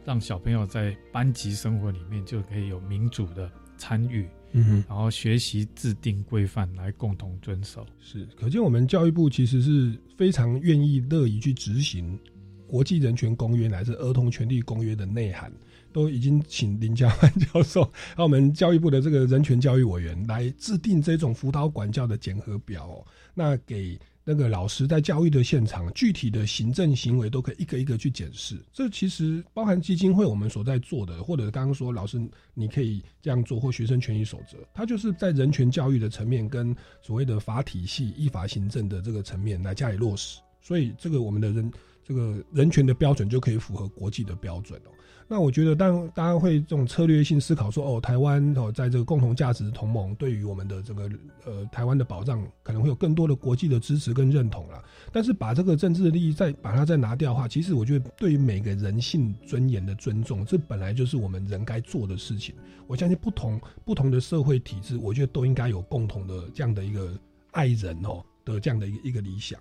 [0.04, 4.28] 让小朋友在班级生活里面就可以有民主的参与。
[4.52, 12.18] 嗯哼，然后学习制定规范来共同遵守，是可见我们教育部其实是非常愿意乐意去执行
[12.66, 15.52] 国际人权公约乃至儿童权利公约的内涵，
[15.92, 17.84] 都已经请林家欢教授
[18.16, 23.98] 和我们教育部的这个人权教育委员来制定这种辅导管教的检核表，那给。
[24.22, 28.56] 那个老师在教育的现场，具体的行政行为都可以一个一个去检视。
[28.72, 32.20] 这其实包含基金会我们所在做的，或者刚刚说老师
[32.54, 40.40] 你可以这样做，或学生权益守则，它就是在人权教育的层面跟所谓的法体系、依法行政的这个层面来加以落实。
[40.60, 41.72] 所以这个我们的人
[42.04, 44.90] 这个人权的标准就可以符合国际的标准哦。
[45.32, 51.08] 那我觉得，当大家会这种策略性思考说，哦，台湾哦，在这个共同价值同盟对于我们的这个
[51.46, 54.82] 呃台湾的保障，可能会有更多的国际的支持跟认同了。
[55.12, 62.52] 但是把这个政治利益再把它再拿掉的话，其实我觉得对于每个人性尊严的尊重，这本来就是我们人该做的事情。
[62.88, 67.16] 我相信不同不同的社会体制，我觉得都应该有共同的这样的一个
[67.52, 69.60] 爱人哦的这样的一个一个理想。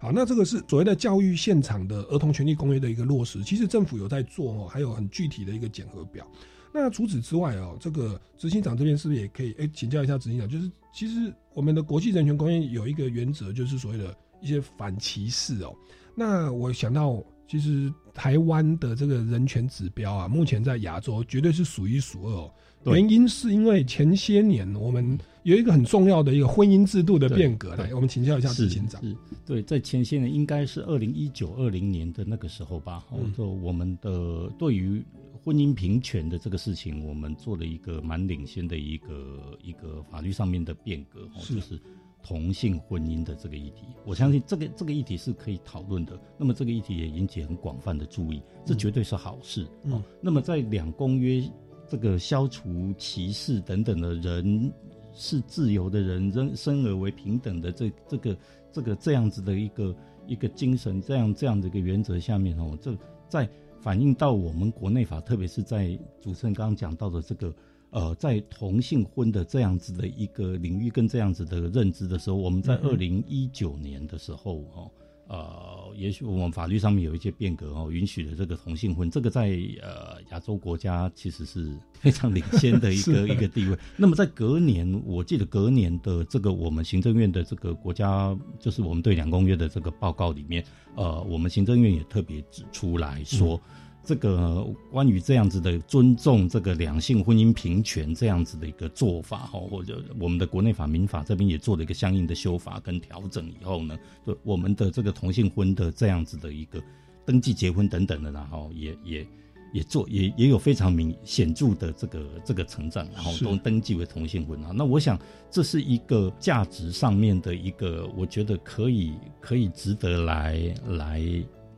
[0.00, 6.26] 好，那这个是所谓的教育现场的儿童权利公约的一个落实，其实政府有在做哦，还有很具体的一个检核表。
[6.72, 10.48] 那除此之外哦，这个执行长这边是不是也可以哎请教一下执行长？
[10.48, 15.76] 就是其实我们的国际人权公约有一个原则，就是所谓的一些反歧视哦。
[16.14, 22.54] 那我想到，其实台湾的这个人权指标啊，目前在亚洲绝对是数一数二哦。
[22.84, 29.02] 原因是因为前些年我们有一个很重要的一个婚姻制度的变革，来我们请教一下执行长。
[29.02, 33.04] 是，对，在前些年应该是二零一九二零年的那个时候吧，
[33.36, 35.02] 就我们的对于
[35.44, 41.78] 婚姻平权的这个事情，我们做了一个蛮领先的一个一个法律上面的变革，就是
[42.22, 43.84] 同性婚姻的这个议题。
[44.06, 49.66] 我相信这个这个议题是可以讨论的，那么这个议题也引起很广泛的注意，这绝对是好事。
[49.84, 51.42] 嗯，那么在两公约。
[51.90, 54.72] 这个消除歧视等等的人
[55.12, 58.36] 是自由的人，人生而为平等的这这个
[58.70, 59.92] 这个这样子的一个
[60.28, 62.96] 一个精神，这样这样的一个原则下面哦，这
[63.28, 67.52] 在反映到我们国内法，特别是在主持人刚刚讲到的这个
[67.90, 74.88] 呃，在同性婚的这样子的一个领域跟这样子的认知的时候，我们在二零一九年的时候哦。
[75.30, 83.78] 呃，也许我们法律上面有一些变革哦，允许了这个同性婚，这个在呃亚洲国家其实是非常领先的一个 一个地位。
[83.96, 90.64] 那么在隔年，我记得隔年的这个我们行政院的这个国家，就是我们对两公约的这个报告里面，
[90.96, 93.60] 呃，我们行政院也特别指出来说。
[94.02, 103.96] 这个关于这样子的尊重这个两性婚姻平权这样子的一个做法哈，或者我们的国内法民法这边也做了一个相应的修法跟调整以后呢，
[104.26, 106.82] 就我们的这个同性婚的这样子的一个
[107.26, 109.26] 登记结婚等等的，然后也也
[109.74, 114.72] 也做也也有非常明显著的这个这个成长，然后都登记为同性婚啊。
[114.74, 115.16] 那我想
[115.50, 121.22] 这是一个价值上面的一个，我觉得可以可以值得来来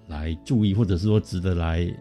[0.06, 1.92] 来注意，或者是说值得来。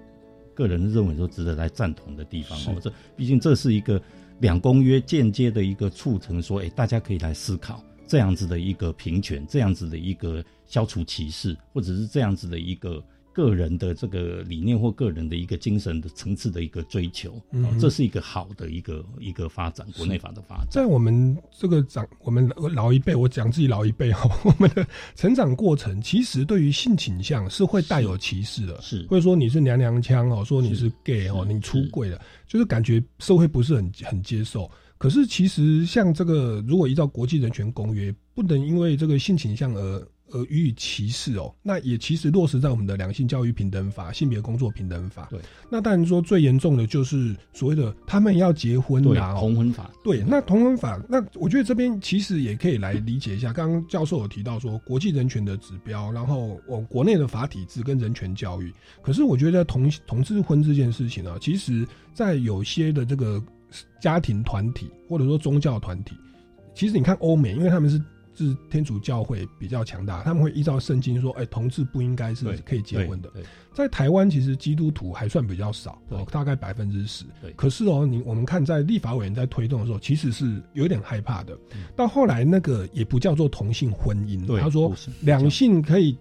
[0.53, 4.01] 个人认为说值得来赞同的地方哦，这毕竟这是一个
[4.39, 13.03] 两公约间接的一个促成，说哎，大家可以来思考这样子的一个平权，这样子的一个消除歧视，或者是这样子的一个。
[13.33, 20.67] 个人的这个理念或个人的一个精神的层次的一个追求，嗯，这是一个好的一个一个发展，国内法的发展。
[20.69, 29.05] 在我们这个长，我们老一辈，我讲自己老一辈哈， 我们的成长过程，其实对于性倾向是会带有歧视的，是。
[29.09, 34.69] 或者说你是娘娘腔哦，说你是 gay 哦，你出轨了，就是感觉社会不是很很接受。
[34.97, 40.07] 可是其实像这个，如果依照国际人权公约，不能因为这个性倾向而。
[40.31, 45.27] 而予以歧视哦，那也其实落实在我们的两性教育平等法、性别工作平等法。
[45.29, 49.91] 对，那当然说最严重的就是所谓的他们要结婚啊，同婚法。
[50.03, 53.53] 对，那同婚法，那我觉得这边其实也可以来理解一下。
[53.53, 58.73] 刚刚教授有提到说国际人权的指标，然后我国内的法体制跟人权教育。
[59.01, 63.43] 可是我觉得同同志婚这件事情呢，其实在有些的这个
[64.01, 66.15] 家庭团体或者说宗教团体，
[66.73, 68.01] 其实你看欧美，因为他们是。
[68.41, 73.31] 是天主教会比较强大，他们会依照圣经说，哎，同志不应该是可以结婚的。
[73.73, 77.25] 在台湾，其实基督徒还算比较少，哦大概百分之十。
[77.55, 81.57] 可是哦，你我们看在立法委员在推动的时候，其实是有点害怕的。
[81.95, 86.17] 到后来那个也不叫做同性婚姻，他说两性可以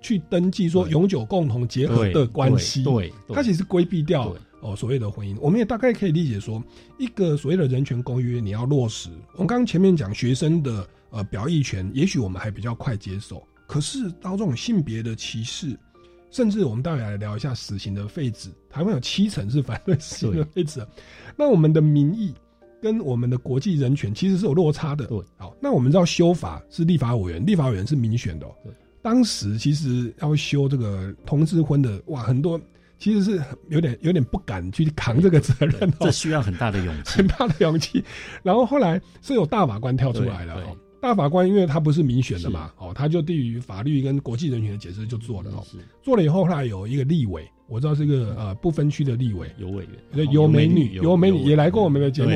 [0.00, 2.82] 去登记说永久共同结合的关系。
[2.82, 4.34] 对，他其实规避掉。
[4.64, 6.62] 哦，所谓的婚姻，我们也大概可以理解说，
[6.96, 9.10] 一个所谓的人权公约，你要落实。
[9.32, 13.46] 我们刚刚前面讲学生的呃表意权，也许我们还比较快接受。
[13.68, 15.78] 可是到这种性别的歧视，
[16.30, 20.84] 甚至我们待会来聊一下死刑的废止，台湾有七成是反对死刑的废止。
[21.36, 22.34] 那我们的民意
[22.82, 25.06] 跟我们的国际人权其实是有落差的。
[25.06, 28.46] 对，好，那我们知道修法是立法委员，立法委员是民选的。
[28.64, 32.60] 对，当时其实要修这个同志婚的，哇，很多。
[32.98, 38.04] 其实是有点有点不敢去扛这个责任，这需要很大的勇气， 很大的勇气。
[38.44, 40.54] 然后后来是有大法官跳出来了，
[41.02, 45.60] 大法官因为他不是民选的嘛，哦，他就对于法律跟国际人权的解释就做了哦，
[46.00, 52.30] 做了以后后来有一个立委，我知道是一个呃不分区的立委，有委员，有美女，有美女也来过我们的节目，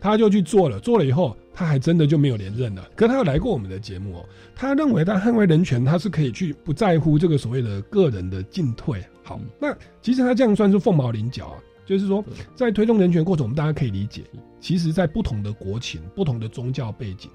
[0.00, 2.88] 他就去做了，做了以后他还真的就没有连任了。
[2.94, 9.04] 可他有来过我们的节目哦，他认为他捍卫人权，他是可以去不在乎这个所谓的个人的进退。
[9.24, 11.58] 好，那其实他这样算是凤毛麟角啊。
[11.84, 12.24] 就是说，
[12.56, 14.24] 在推动人权过程，我们大家可以理解，
[14.60, 17.30] 其实，在不同的国情、不同的宗教背景，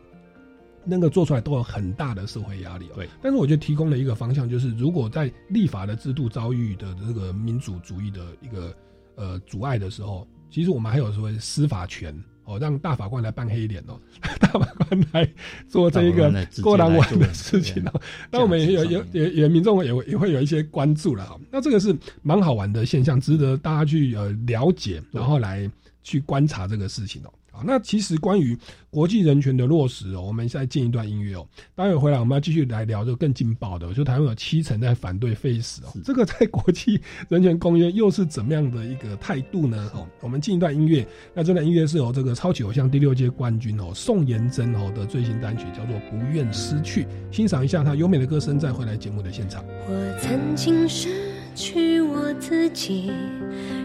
[0.84, 2.90] 那个做出来都有很大的社会压力。
[2.94, 8.76] 对，但是我觉得提供了一个方向，就是如果在立法的制度遭遇的这个民主主义的一个
[9.16, 12.16] 呃阻碍的时候，其实我们还有所谓司法权。
[12.44, 13.98] 哦，让大法官来扮黑脸哦，
[14.42, 15.32] 大法官来
[15.70, 18.02] 做这一个过难完的事情哦。
[18.32, 21.40] 那我们也有有也也民众也也会有一些关注了哈。
[21.52, 25.70] 那这个是蛮好玩的现象，值得大家去呃了解，然后来
[26.02, 27.32] 去观察这个事情哦。
[27.52, 28.58] 好，那其实关于
[28.90, 31.46] 国际人权的落实哦，我们再进一段音乐哦。
[31.76, 35.90] 待会回来我们要继续来聊这个更劲爆的，就台湾有七成在反对废死哦。
[36.04, 39.92] 这个在国际 人权公约又是怎么样的一个态度呢？
[39.94, 41.06] 哦，我们进一段音乐。
[41.34, 49.62] 那这段音乐是由这个超级偶像第六届冠军哦宋妍珍哦的最新单曲叫做《不愿失去》，欣赏一下她优美的歌声，再回来节目的现场。
[49.90, 51.10] 我曾经失
[51.54, 53.12] 去我自己，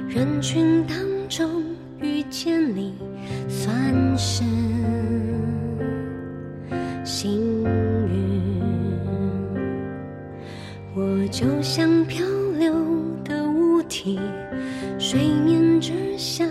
[0.08, 0.96] 人群当
[1.28, 1.64] 中
[2.00, 3.05] 遇见你。
[3.48, 4.44] 算是
[7.04, 8.52] 幸运，
[10.94, 12.24] 我就像漂
[12.58, 12.74] 流
[13.24, 14.18] 的物体，
[14.98, 16.44] 水面之下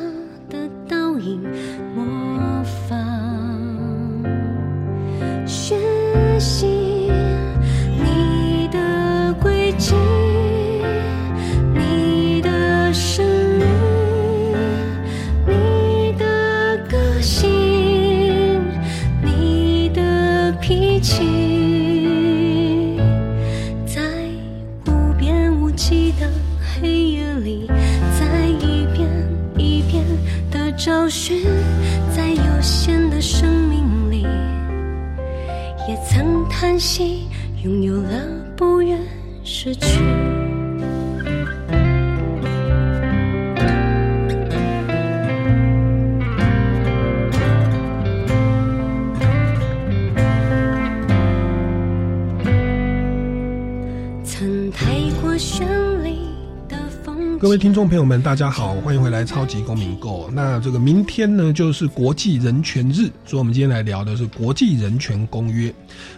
[57.88, 60.28] 朋友们，大家好，欢迎回来《超级公民购》。
[60.32, 65.72] 那这个明天呢，就是国际人权日，所以我们今天来聊的是国际人权公约。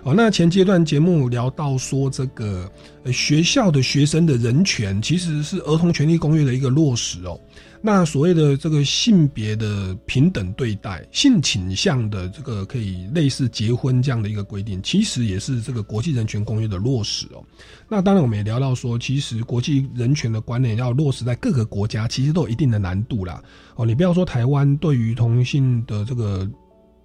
[0.04, 2.72] 哦，那前阶段节目聊到说，这个
[3.12, 7.40] 学校的学生的人权其实是儿童权利公约的一个落实哦。
[7.80, 17.44] 那所谓的这个性别的平等对待、性倾向的这个可以类似结婚这样的一个规定，其实也是这个国际人权公约的落实哦。
[17.88, 23.42] 那当然，我们也聊到说，其实国际人权的观念要落实在各个国家，其实都有一定的难度啦。
[23.76, 26.50] 哦，你不要说台湾对于同性的这个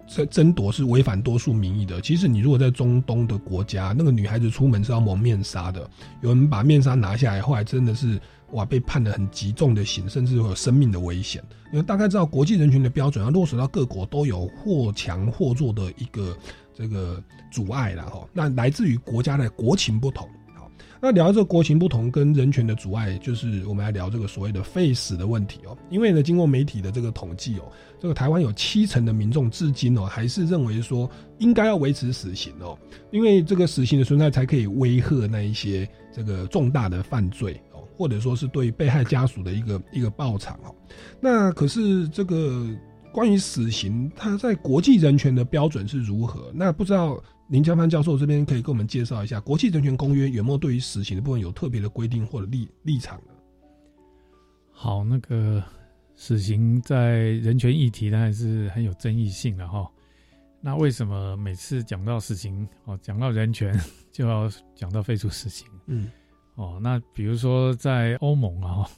[0.07, 5.89] 争争夺是违反多数民意的，其实你如果在中东的国家，那个女孩子出门是要蒙面纱的，
[6.21, 8.19] 有人把面纱拿下来，后来真的是
[8.51, 11.43] 哇被判了很极重的刑，甚至会有生命的危险。
[11.71, 16.37] 因为大概知道国际人权的标准要落实到各国都有或强或弱的一个
[16.73, 18.03] 这个阻碍啦。
[18.03, 18.27] 哈。
[18.31, 20.29] 那来自于国家的国情不同。
[21.05, 25.77] 那聊这个国情不同跟人权的阻碍，就是我们来聊这个所谓的废死的问题哦。
[25.89, 32.79] 因为呢，经过媒体的这个统计哦，这个台湾有七成的民众至今哦，还是认为说应该要维持死刑哦，
[33.11, 40.73] 因为这个死刑的存在才可以威吓那一些这个重大的犯罪哦，或者说是对被害家属的一个一个报偿哦。
[41.19, 42.65] 那可是这个
[43.11, 46.49] 关于死刑，它在国际人权的标准是如何？
[46.55, 47.21] 那不知道。
[47.53, 53.33] 林家藩教授这边可以给我们介绍一下国际人权公约有没有对于死刑的部分有特别的规定或者立立场呢？
[54.71, 55.63] 好，那个
[56.15, 59.87] 死刑在人权议题当然是很有争议性的哈。
[60.61, 63.79] 那为什么每次讲到死刑哦，讲到人权
[64.11, 65.67] 就要讲到废除死刑？
[65.85, 66.09] 嗯，
[66.55, 68.89] 哦，那比如说在欧盟啊。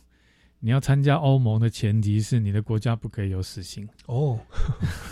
[0.59, 4.39] 你要参加欧盟的前提是你的国家不可以有死刑哦。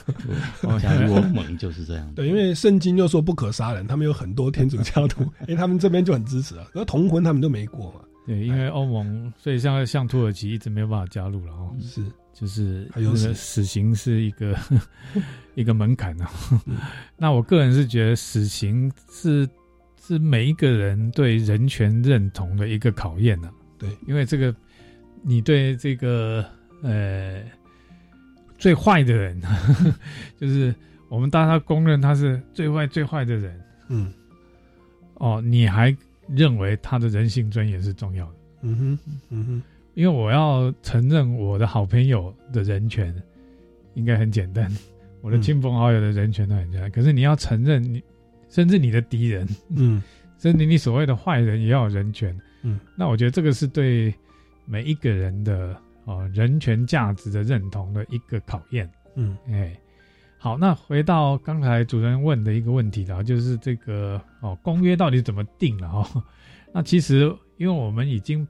[0.81, 2.11] 加入欧盟就是这样。
[2.15, 6.65] 对，因为圣经又说不可杀人，他们有很多天主教徒， 哎，他们这边就很支持啊。
[6.73, 8.01] 而同婚他们都没过嘛。
[8.25, 11.75] 对，因为欧盟，所以像像土耳其一直没有办法加入了哦。
[11.79, 14.57] 是，就是还有死刑是一个
[15.53, 16.31] 一个门槛啊。
[17.15, 19.47] 那我个人是觉得死刑是
[20.01, 23.51] 是每一个人对人权认同的一个考验呢。
[23.77, 24.55] 对，因为这个。
[25.25, 26.45] 你对这个
[26.81, 27.41] 呃
[28.57, 29.41] 最坏的人，
[30.37, 30.75] 就是
[31.07, 34.13] 我们大家公认他是最坏最坏的人，嗯，
[35.15, 35.95] 哦，你还
[36.27, 38.35] 认为他的人性尊严是重要的？
[38.63, 38.99] 嗯哼，
[39.29, 39.61] 嗯哼，
[39.93, 43.15] 因为我要承认我的好朋友的人权，
[43.93, 44.69] 应该很简单，
[45.21, 46.91] 我的亲朋好友的人权都很简单。
[46.91, 48.03] 可是你要承认你，
[48.49, 50.03] 甚至你的敌人，嗯，
[50.37, 54.13] 甚至你所谓的坏人也要有人权，嗯，那我觉得这个是对。
[54.65, 59.77] 每一个人的哦人权价值的认同的一个考验，嗯，哎，
[60.37, 66.23] 好，那回到刚才主持人问的一个问题了，就是这个哦公约到底怎么定了哦？
[66.73, 68.47] 那其实因为我们已经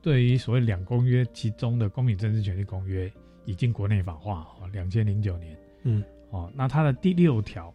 [0.00, 3.10] 对于所谓两公约其中的公民政治权利公约
[3.44, 7.74] 已经国内法化哦，两千零九年，嗯，哦，那它的第六条，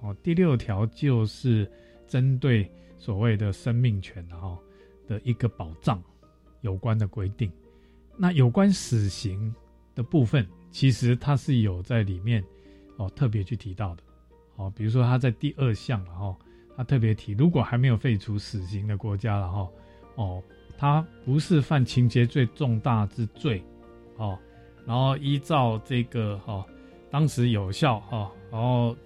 [0.00, 1.70] 哦，第六条就是
[2.06, 4.56] 针对所谓的生命权哈
[5.08, 6.02] 的一个保障。
[6.60, 7.50] 有关的规定，
[8.16, 9.54] 那有关死刑
[9.94, 12.42] 的部分，其实它是有在里面
[12.96, 14.02] 哦特别去提到的，
[14.56, 16.36] 哦，比如说他在第二项然后
[16.76, 19.68] 他特别提，如果还没有废除死刑的国家了哈，
[20.16, 20.42] 哦，
[20.76, 23.62] 他不是犯情节最重大之罪，
[24.16, 24.38] 哦，
[24.86, 26.64] 然后依照这个哈
[27.10, 28.96] 当时有效哈，然后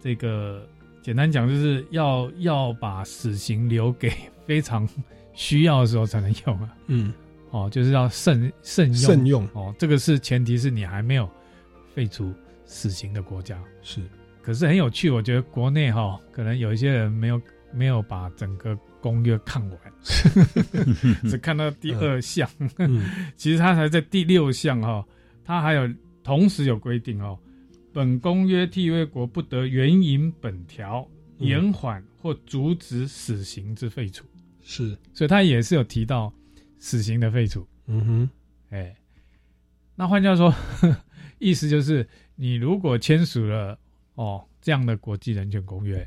[0.00, 0.68] 这个
[1.02, 4.10] 简单讲就是要要把死刑留给
[4.46, 4.88] 非常。
[5.38, 7.12] 需要的时候才能用啊，嗯，
[7.52, 9.48] 哦，就是要慎慎用，慎用。
[9.52, 11.30] 哦，这个是前提是你还没有
[11.94, 12.34] 废除
[12.64, 13.56] 死刑的国家。
[13.80, 14.02] 是，
[14.42, 17.40] 可是很有趣，我觉得国内哈可能有一些人没有
[17.72, 19.78] 没有把整个公约看完，
[21.30, 22.50] 只看到第二项，
[23.38, 25.06] 其实他才在第六项哈，
[25.44, 25.88] 他还有
[26.24, 27.38] 同时有规定哦，
[27.92, 31.08] 本公约缔约国不得援引本条
[31.38, 34.24] 延缓或阻止死刑之废除。
[34.70, 36.30] 是，所以他也是有提到
[36.78, 37.66] 死刑的废除。
[37.86, 38.30] 嗯哼，
[38.68, 38.94] 哎，
[39.94, 40.54] 那换句话说，
[41.40, 43.78] 意思就是你如果签署了
[44.16, 46.06] 哦这样的国际人权公约，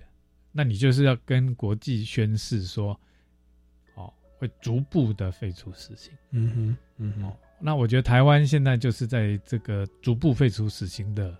[0.51, 2.97] 那你就是要跟国际宣誓说，
[3.95, 6.13] 哦，会逐步的废除死刑。
[6.29, 7.33] 嗯哼，嗯哼。
[7.59, 11.35] 那我觉得台湾现在就是在这个逐步废除死刑的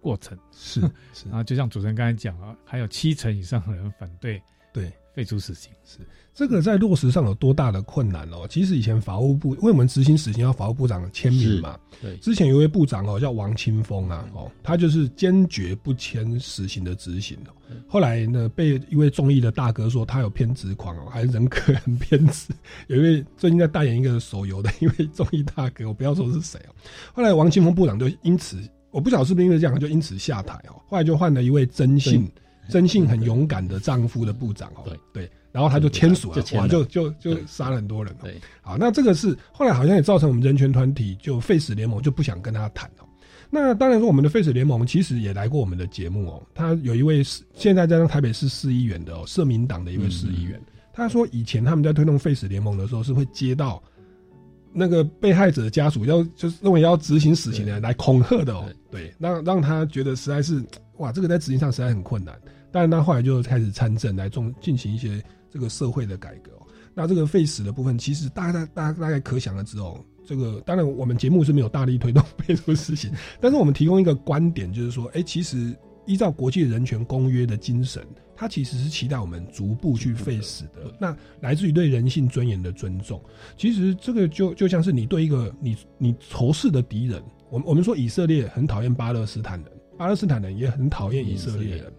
[0.00, 0.38] 过程。
[0.52, 0.80] 是
[1.12, 1.28] 是。
[1.28, 4.40] 然 后就像主持人刚才讲啊，还有七成以上的人反对。
[4.72, 4.92] 对。
[5.14, 5.98] 废除死刑是
[6.34, 8.46] 这个在落实上有多大的困难哦？
[8.48, 11.78] 其实以前法务部为我们执行死刑要法务部长签名嘛。
[12.00, 17.52] 对，之前有一位部长哦叫王清峰啊，哦，他就是坚决不签死刑的执行哦。
[17.86, 22.48] 后来呢，被一位中医的大哥说他有偏执狂哦，还是人格很偏执。
[22.86, 26.72] 有一位最近在代言一个手游的一位中医大哥，我不要说是谁哦。
[27.12, 28.56] 后来王清峰部长就因此，
[28.90, 30.80] 我不晓得是不是因为这样，就因此下台哦。
[30.88, 32.26] 后来就换了一位真信。
[32.68, 38.14] 真性很勇敢的丈夫的部长哦，对对，然后他就签署了，哇，就就就杀了很多人。
[38.22, 43.04] 对，好，那这个是后来好像也造成我们人权团体就废死联盟就不想跟他谈哦。
[43.50, 46.42] 那当然说，我们的废死联盟其实也来过我们的节目哦。
[46.54, 50.58] 他有一位是现在在台北市市议员的哦，社民党的一位市议员，
[50.92, 53.82] 他说以前他们在推动废死联盟的时候，是会接到
[54.72, 60.64] 那个被害者的家属要就是认为要执行死刑的人来恐吓的哦，对，让让他觉得实在是。
[61.02, 62.40] 哇，这个在执行上实在很困难，
[62.70, 66.52] 当然他后来就开始参政来中进行一些这个社会的改革。
[66.94, 69.98] 那这个废死的部分，其实大家大家大概可想而知哦。
[70.24, 75.76] 这个当然我们节目是没有大力推动废除死刑，但是我们提供一个观点，就是说，哎，其实
[76.06, 80.94] 依照国际人权公约的精神，它其实是期待我们逐步去废死的。
[81.00, 83.20] 那来自于对人性尊严的尊重，
[83.56, 89.72] 其实这个就就像是你对一个你你仇视的敌人，我们我们说以色列很讨厌巴勒斯坦人。
[90.02, 91.92] 巴勒斯坦人也很讨厌以色列人，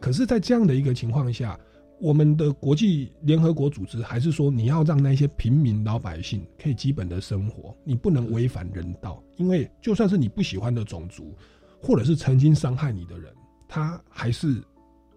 [0.00, 1.60] 可是，在这样的一个情况下，
[2.00, 11.36] 我们的国际联合国组织还是说，你要让那些平民老百姓可以基本的生活，你不能违反人道，因为就算是你不喜欢的种族，
[11.82, 13.30] 或者是曾经伤害你的人，
[13.68, 14.56] 他还是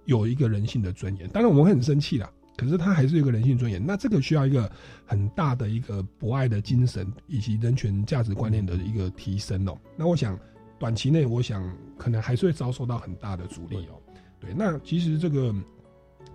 [0.03, 1.29] 有一个人性的尊严。
[1.29, 3.81] 当然，我们会很生气啦，可是他还是有个人性尊严。
[3.81, 4.69] 那这个需要一个
[5.05, 9.77] 很大的一个博爱的精神以及人权价值观念的一个提升哦。
[9.95, 10.37] 那我想。
[10.83, 11.63] 短期内，我想
[11.97, 13.95] 可能还是会遭受到很大的阻力哦。
[14.37, 15.55] 对，那其实这个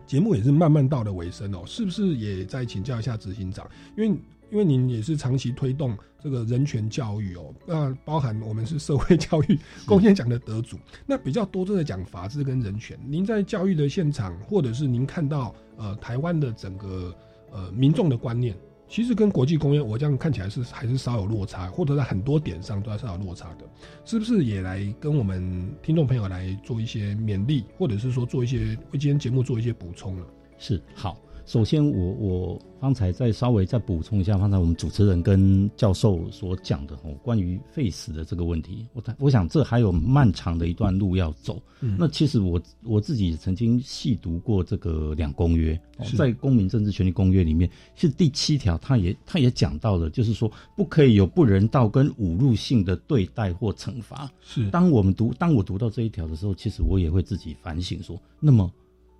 [0.07, 3.69] 节目也是慢慢到了尾声哦，是不是也再请教一下执行长？
[3.95, 4.19] 因为
[4.51, 12.99] 因为您也是长期推动这个人权教育哦，那包含我们是社会教育贡献奖的得主，那比较多都在讲法治跟人权。
[13.07, 17.15] 您在教育的现场，或者是您看到呃台湾的整个
[17.53, 18.57] 呃民众的观念。
[18.89, 23.65] 其实跟国际公约，我这样看起来是还是稍有落差，或者在很多点上都还是有落差的，
[24.05, 30.25] 是不是也来跟我们听众朋友来做一些勉励，或者是说做一些为今天节目做一些补充呢？
[30.59, 31.21] 是好。
[31.49, 41.59] 首先，我我方才再稍微再补充一下，刚才我们主持人跟教授所讲的哦，关于废死的这个问题，我我想这还有漫长的一段路要走。
[41.81, 45.73] 那其实我我自己曾经细读过这个两公约，
[46.19, 54.31] 在《公民政治权利公约》里面，是第七条，他也他也讲到了，就是说不可以有不人道跟侮辱性的对待或惩罚。
[54.43, 58.71] 是，当我们读当我读到这一条的时候，其实我也会自己反省说，那么。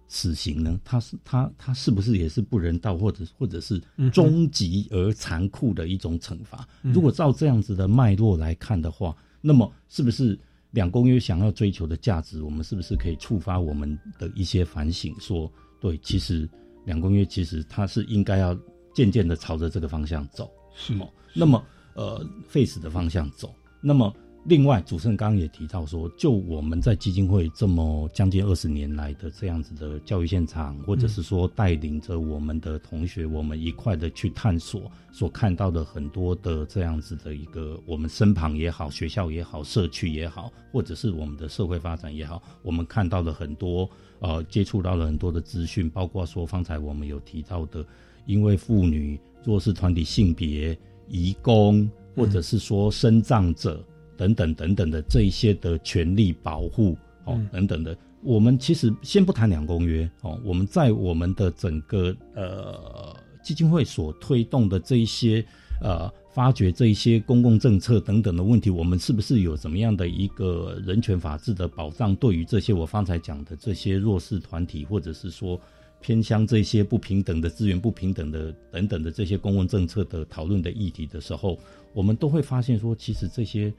[0.09, 0.81] 死刑呢？
[0.83, 3.81] 它是它它是不是也是不人道，或者或者是
[4.11, 6.67] 终极而残酷的一种惩罚？
[6.83, 10.37] 如果照这样子的脉络来看的话，那么是不是
[10.71, 15.15] 两公约想要追求的价值，我们是不是可以触发我们的一些反省？
[15.21, 16.49] 说对，其实
[16.87, 18.59] 两公约其实它是应该要
[18.95, 21.07] 渐渐的朝着这个方向走，是吗。
[21.35, 21.63] 那么
[21.95, 24.13] 呃，face 的方向走，那么。
[24.49, 43.87] 另外，主持人刚刚也提到说，就我们在基金会这么将近二十年来的这样子的教育现场，或者是说带领着我们的同学，我们一块的去探索，所看到的很多的这样子的一个我们身旁也好，学校也好，社区也好，或者是我们的社会发展也好，我们看到了很多
[44.21, 47.85] 呃，接触到了很多的资讯，包括说方才我们有提到的，
[48.25, 50.75] 因为妇女、弱势团体、性别、
[51.07, 51.87] 移工，
[52.17, 53.85] 或者是说生障者。
[54.19, 65.45] 等等等等的这一些的权利保护哦，等等的，我们其实先不谈两公约哦，我们在我们的整个呃基金会所推动的这一些
[65.81, 72.17] 呃发掘这一些公共政策等等的问题，我们是不是有怎么样的一个人权法治的保障？
[72.17, 75.61] 对于这些我方才讲的这些弱势团体，或者是说
[76.01, 81.57] 偏向这些不平等的资源不平等的等等的这些公共政策的讨论的议题的时候，
[81.93, 83.73] 我们都会发现说，其实这些。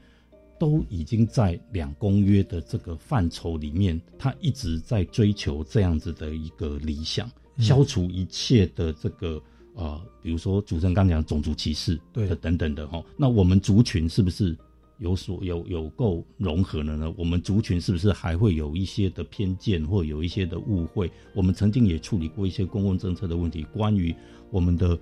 [0.60, 9.42] 都已经在两公约的这个范畴里面，他一直在追求这样子的一个理想，消除一切的这个
[9.74, 13.02] 呃，比如说主持人刚讲种族歧视，对等等的哈。
[13.16, 14.54] 那我们族群是不是
[14.98, 17.10] 有所有有够融合了呢？
[17.16, 21.10] 我们族群是不是还会有一些的偏见或有一些的误会？
[21.34, 24.14] 我们曾经也处理过一些公共政策的问题，关于
[24.50, 24.98] 我们的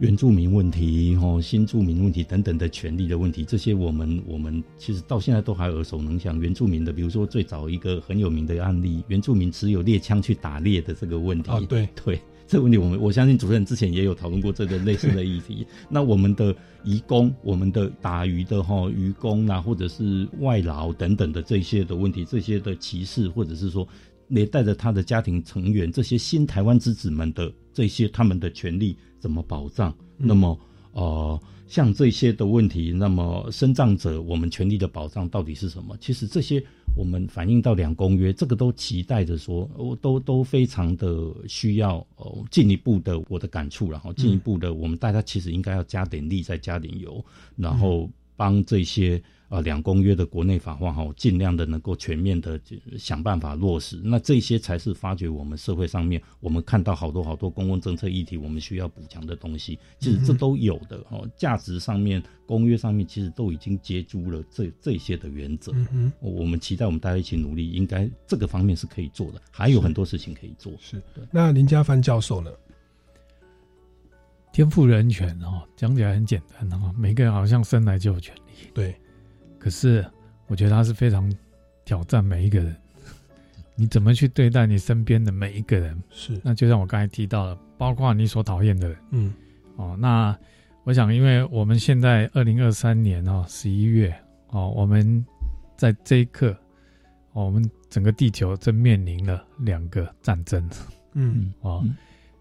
[0.00, 6.40] 原住民问题、哦新住民问题等等的权利的问题，这些我们我们其实到现在都还耳熟能详。
[6.40, 11.50] 原住民的，比如说最早一个很有名的案例，原住民持有猎枪去打猎的这个问题。
[11.50, 15.64] 哦，对 对，这个问题我们我相信主任之前也有讨论过这个类似的议题。
[15.88, 23.86] 那我们的移工、我们的打鱼的哈渔工啊，或者是外劳等等的这些的问题，这些的歧视，或者是说
[24.26, 28.96] 连带着他的家庭成员，这些新台湾之子们的这些他们的权利。
[29.20, 29.96] 怎么保障？
[30.18, 30.60] 那么，
[30.92, 35.96] 呃，像这些的问题，那么生障者我们权利的保障到底是什么？
[35.98, 36.62] 其实这些
[36.94, 47.24] 我们反映到两公约，这个都期待着说，我都都非常的需要呃进一步的我的感触，然后进一步的我们大家其实应该要加点力，再加点油，
[47.56, 49.22] 然后帮这些。
[49.48, 52.60] 啊，两公约的国内法化哈，尽量的能够全面的
[52.98, 54.00] 想办法落实。
[54.02, 59.78] 那这些才是发掘我们社会上面，我们看到好多好多公共政策议题，我们需要补强的东西。
[60.00, 65.72] 其实这都有的哦，价值上面、公约上面，其实都已经接住了这这些的原则。
[65.92, 70.72] 嗯我们期待我们大家一起努力，应该这个方面是可以做的，还有很多事情可以做。
[70.80, 72.50] 是，那林家帆教授呢？
[74.52, 78.70] 天赋人权哦，讲起来很简单哦，每个人好像生来就有权利。
[78.72, 78.94] 对。
[79.64, 80.04] 可是，
[80.46, 81.32] 我觉得他是非常
[81.86, 82.76] 挑战每一个人。
[83.76, 85.98] 你怎么去对待你身边的每一个人？
[86.10, 88.98] 是，那就像我刚才提到的，包括你所讨厌的人。
[89.12, 89.32] 嗯，
[89.76, 90.38] 哦，那
[90.82, 94.14] 我想，因为我们现在二零二三年哦十一月
[94.48, 95.24] 哦，我们
[95.78, 96.54] 在这一刻，
[97.32, 100.62] 我们整个地球正面临了两个战争。
[101.14, 101.82] 嗯，哦，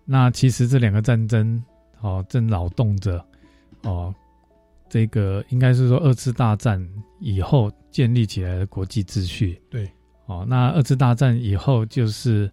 [0.04, 1.64] 那其实这两个战争
[2.02, 3.26] 哦正扰动着
[3.84, 4.14] 哦。
[4.94, 6.80] 这个应该是说二次大战
[7.20, 9.60] 以后建立起来的国际秩序。
[9.68, 9.90] 对，
[10.28, 12.48] 哦，那二次大战以后就是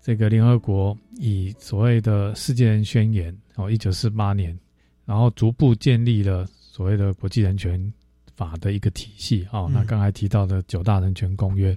[0.00, 4.56] 这个联合国以所谓的世界人宣言，哦，一九四八年，
[5.04, 7.92] 然后逐步建立了所谓的国际人权
[8.36, 9.44] 法的一个体系。
[9.50, 11.76] 哦，那刚才提到的九大人权公约，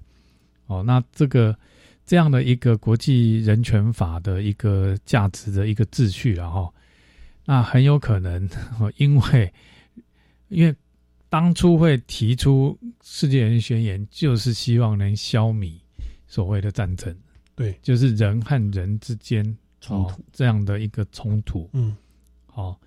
[0.68, 1.58] 哦，那这个
[2.06, 6.72] 这样的一个国际人权法的一个价值的一个秩序，然后
[7.46, 8.48] 那很有可能
[8.98, 9.52] 因为。
[10.50, 10.76] 因为
[11.30, 15.78] 当初会提出世界人宣言，就是希望能消弭
[16.26, 17.16] 所谓的战争，
[17.56, 19.44] 对，就是人和人之间
[19.82, 21.70] 冲突这样的一个冲突。
[21.74, 21.96] 嗯，
[22.46, 22.80] 好，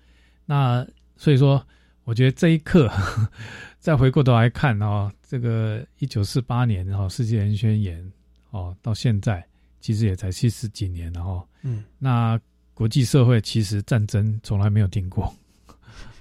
[0.45, 0.85] 那
[1.15, 1.65] 所以说，
[2.03, 2.91] 我觉得这一刻
[3.77, 8.11] 再回过头来看哦，这个一九四八年哈世界人宣言
[8.49, 9.45] 哦，到现在
[9.79, 11.47] 其实也才七十几年了哦。
[11.61, 12.39] 嗯，那
[12.73, 15.31] 国际社会其实战争从来没有停过。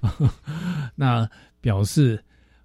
[0.95, 1.29] 那
[1.61, 2.23] 表示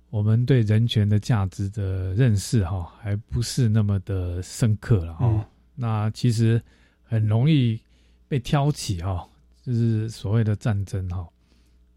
[0.09, 5.49] 我们对人权的价值的认识哈，还不是那么的深刻了哈。
[5.75, 6.61] 那其实
[7.03, 7.79] 很容易
[8.27, 9.27] 被挑起哈，
[9.61, 11.27] 就是所谓的战争哈。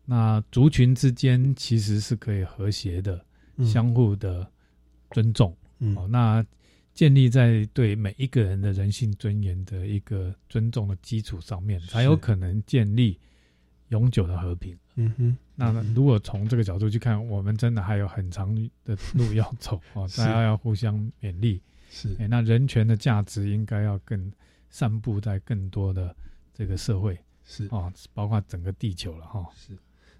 [0.05, 3.25] 那族群之间其实是可以和谐的，
[3.65, 4.51] 相互的
[5.11, 5.57] 尊重。
[5.95, 6.45] 哦，那
[6.93, 13.17] 建立在对每一个人的人性尊严的一个尊重的基础上面，才有可能建立
[13.89, 14.77] 永久的和平。
[14.97, 18.53] 嗯哼，那如果从这个角度去看，我们真的还有很长
[18.85, 21.61] 的路要走 哦，大家要互相勉励。
[21.91, 24.31] 是，哎，那人权的价值应该要更
[24.71, 26.15] 散布在更多的
[26.53, 29.47] 这个社会，是哦，包括整个地球了哈。
[29.57, 29.69] 是，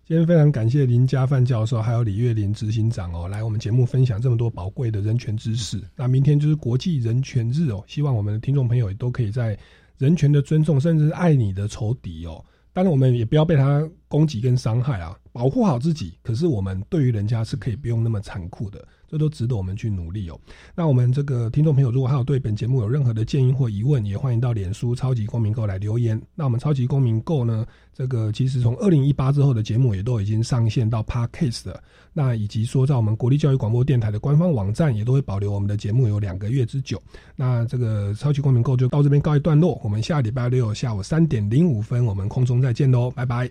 [0.05, 5.83] 今天非常感谢林家范教授还有李月林执行长哦，来我们节目分享这么多宝贵的人权知识。
[5.95, 9.59] 那明天就是国际人权日哦，希望我们的听众朋友也都可以在
[9.99, 12.43] 人权的尊重，甚至是爱你的仇敌哦。
[12.79, 16.17] 当然，我们也不要被他攻击跟伤害啊，保护好自己。
[16.23, 20.39] 可是，我们对于人家是可以不用那么残酷的，这都值得我们去努力哦。
[20.75, 26.21] 那我们这个听众朋友，如果还有对本节目有任何的建议或疑问，也欢迎到脸书超级公民购来留言。
[26.35, 31.83] 那我们超级公民购呢，这个其实从二零一八之后的节目也都已经上线到 Podcast 了。
[32.13, 37.01] 那以及说，在我们国立教育广播电台的官方网站，也都会保留我们的节目有两个月之久。
[37.37, 39.81] 那这个超级公民购就到这边告一段落。
[39.83, 43.49] 我们下礼拜六下午三点零五分，我们空中再见喽，拜拜。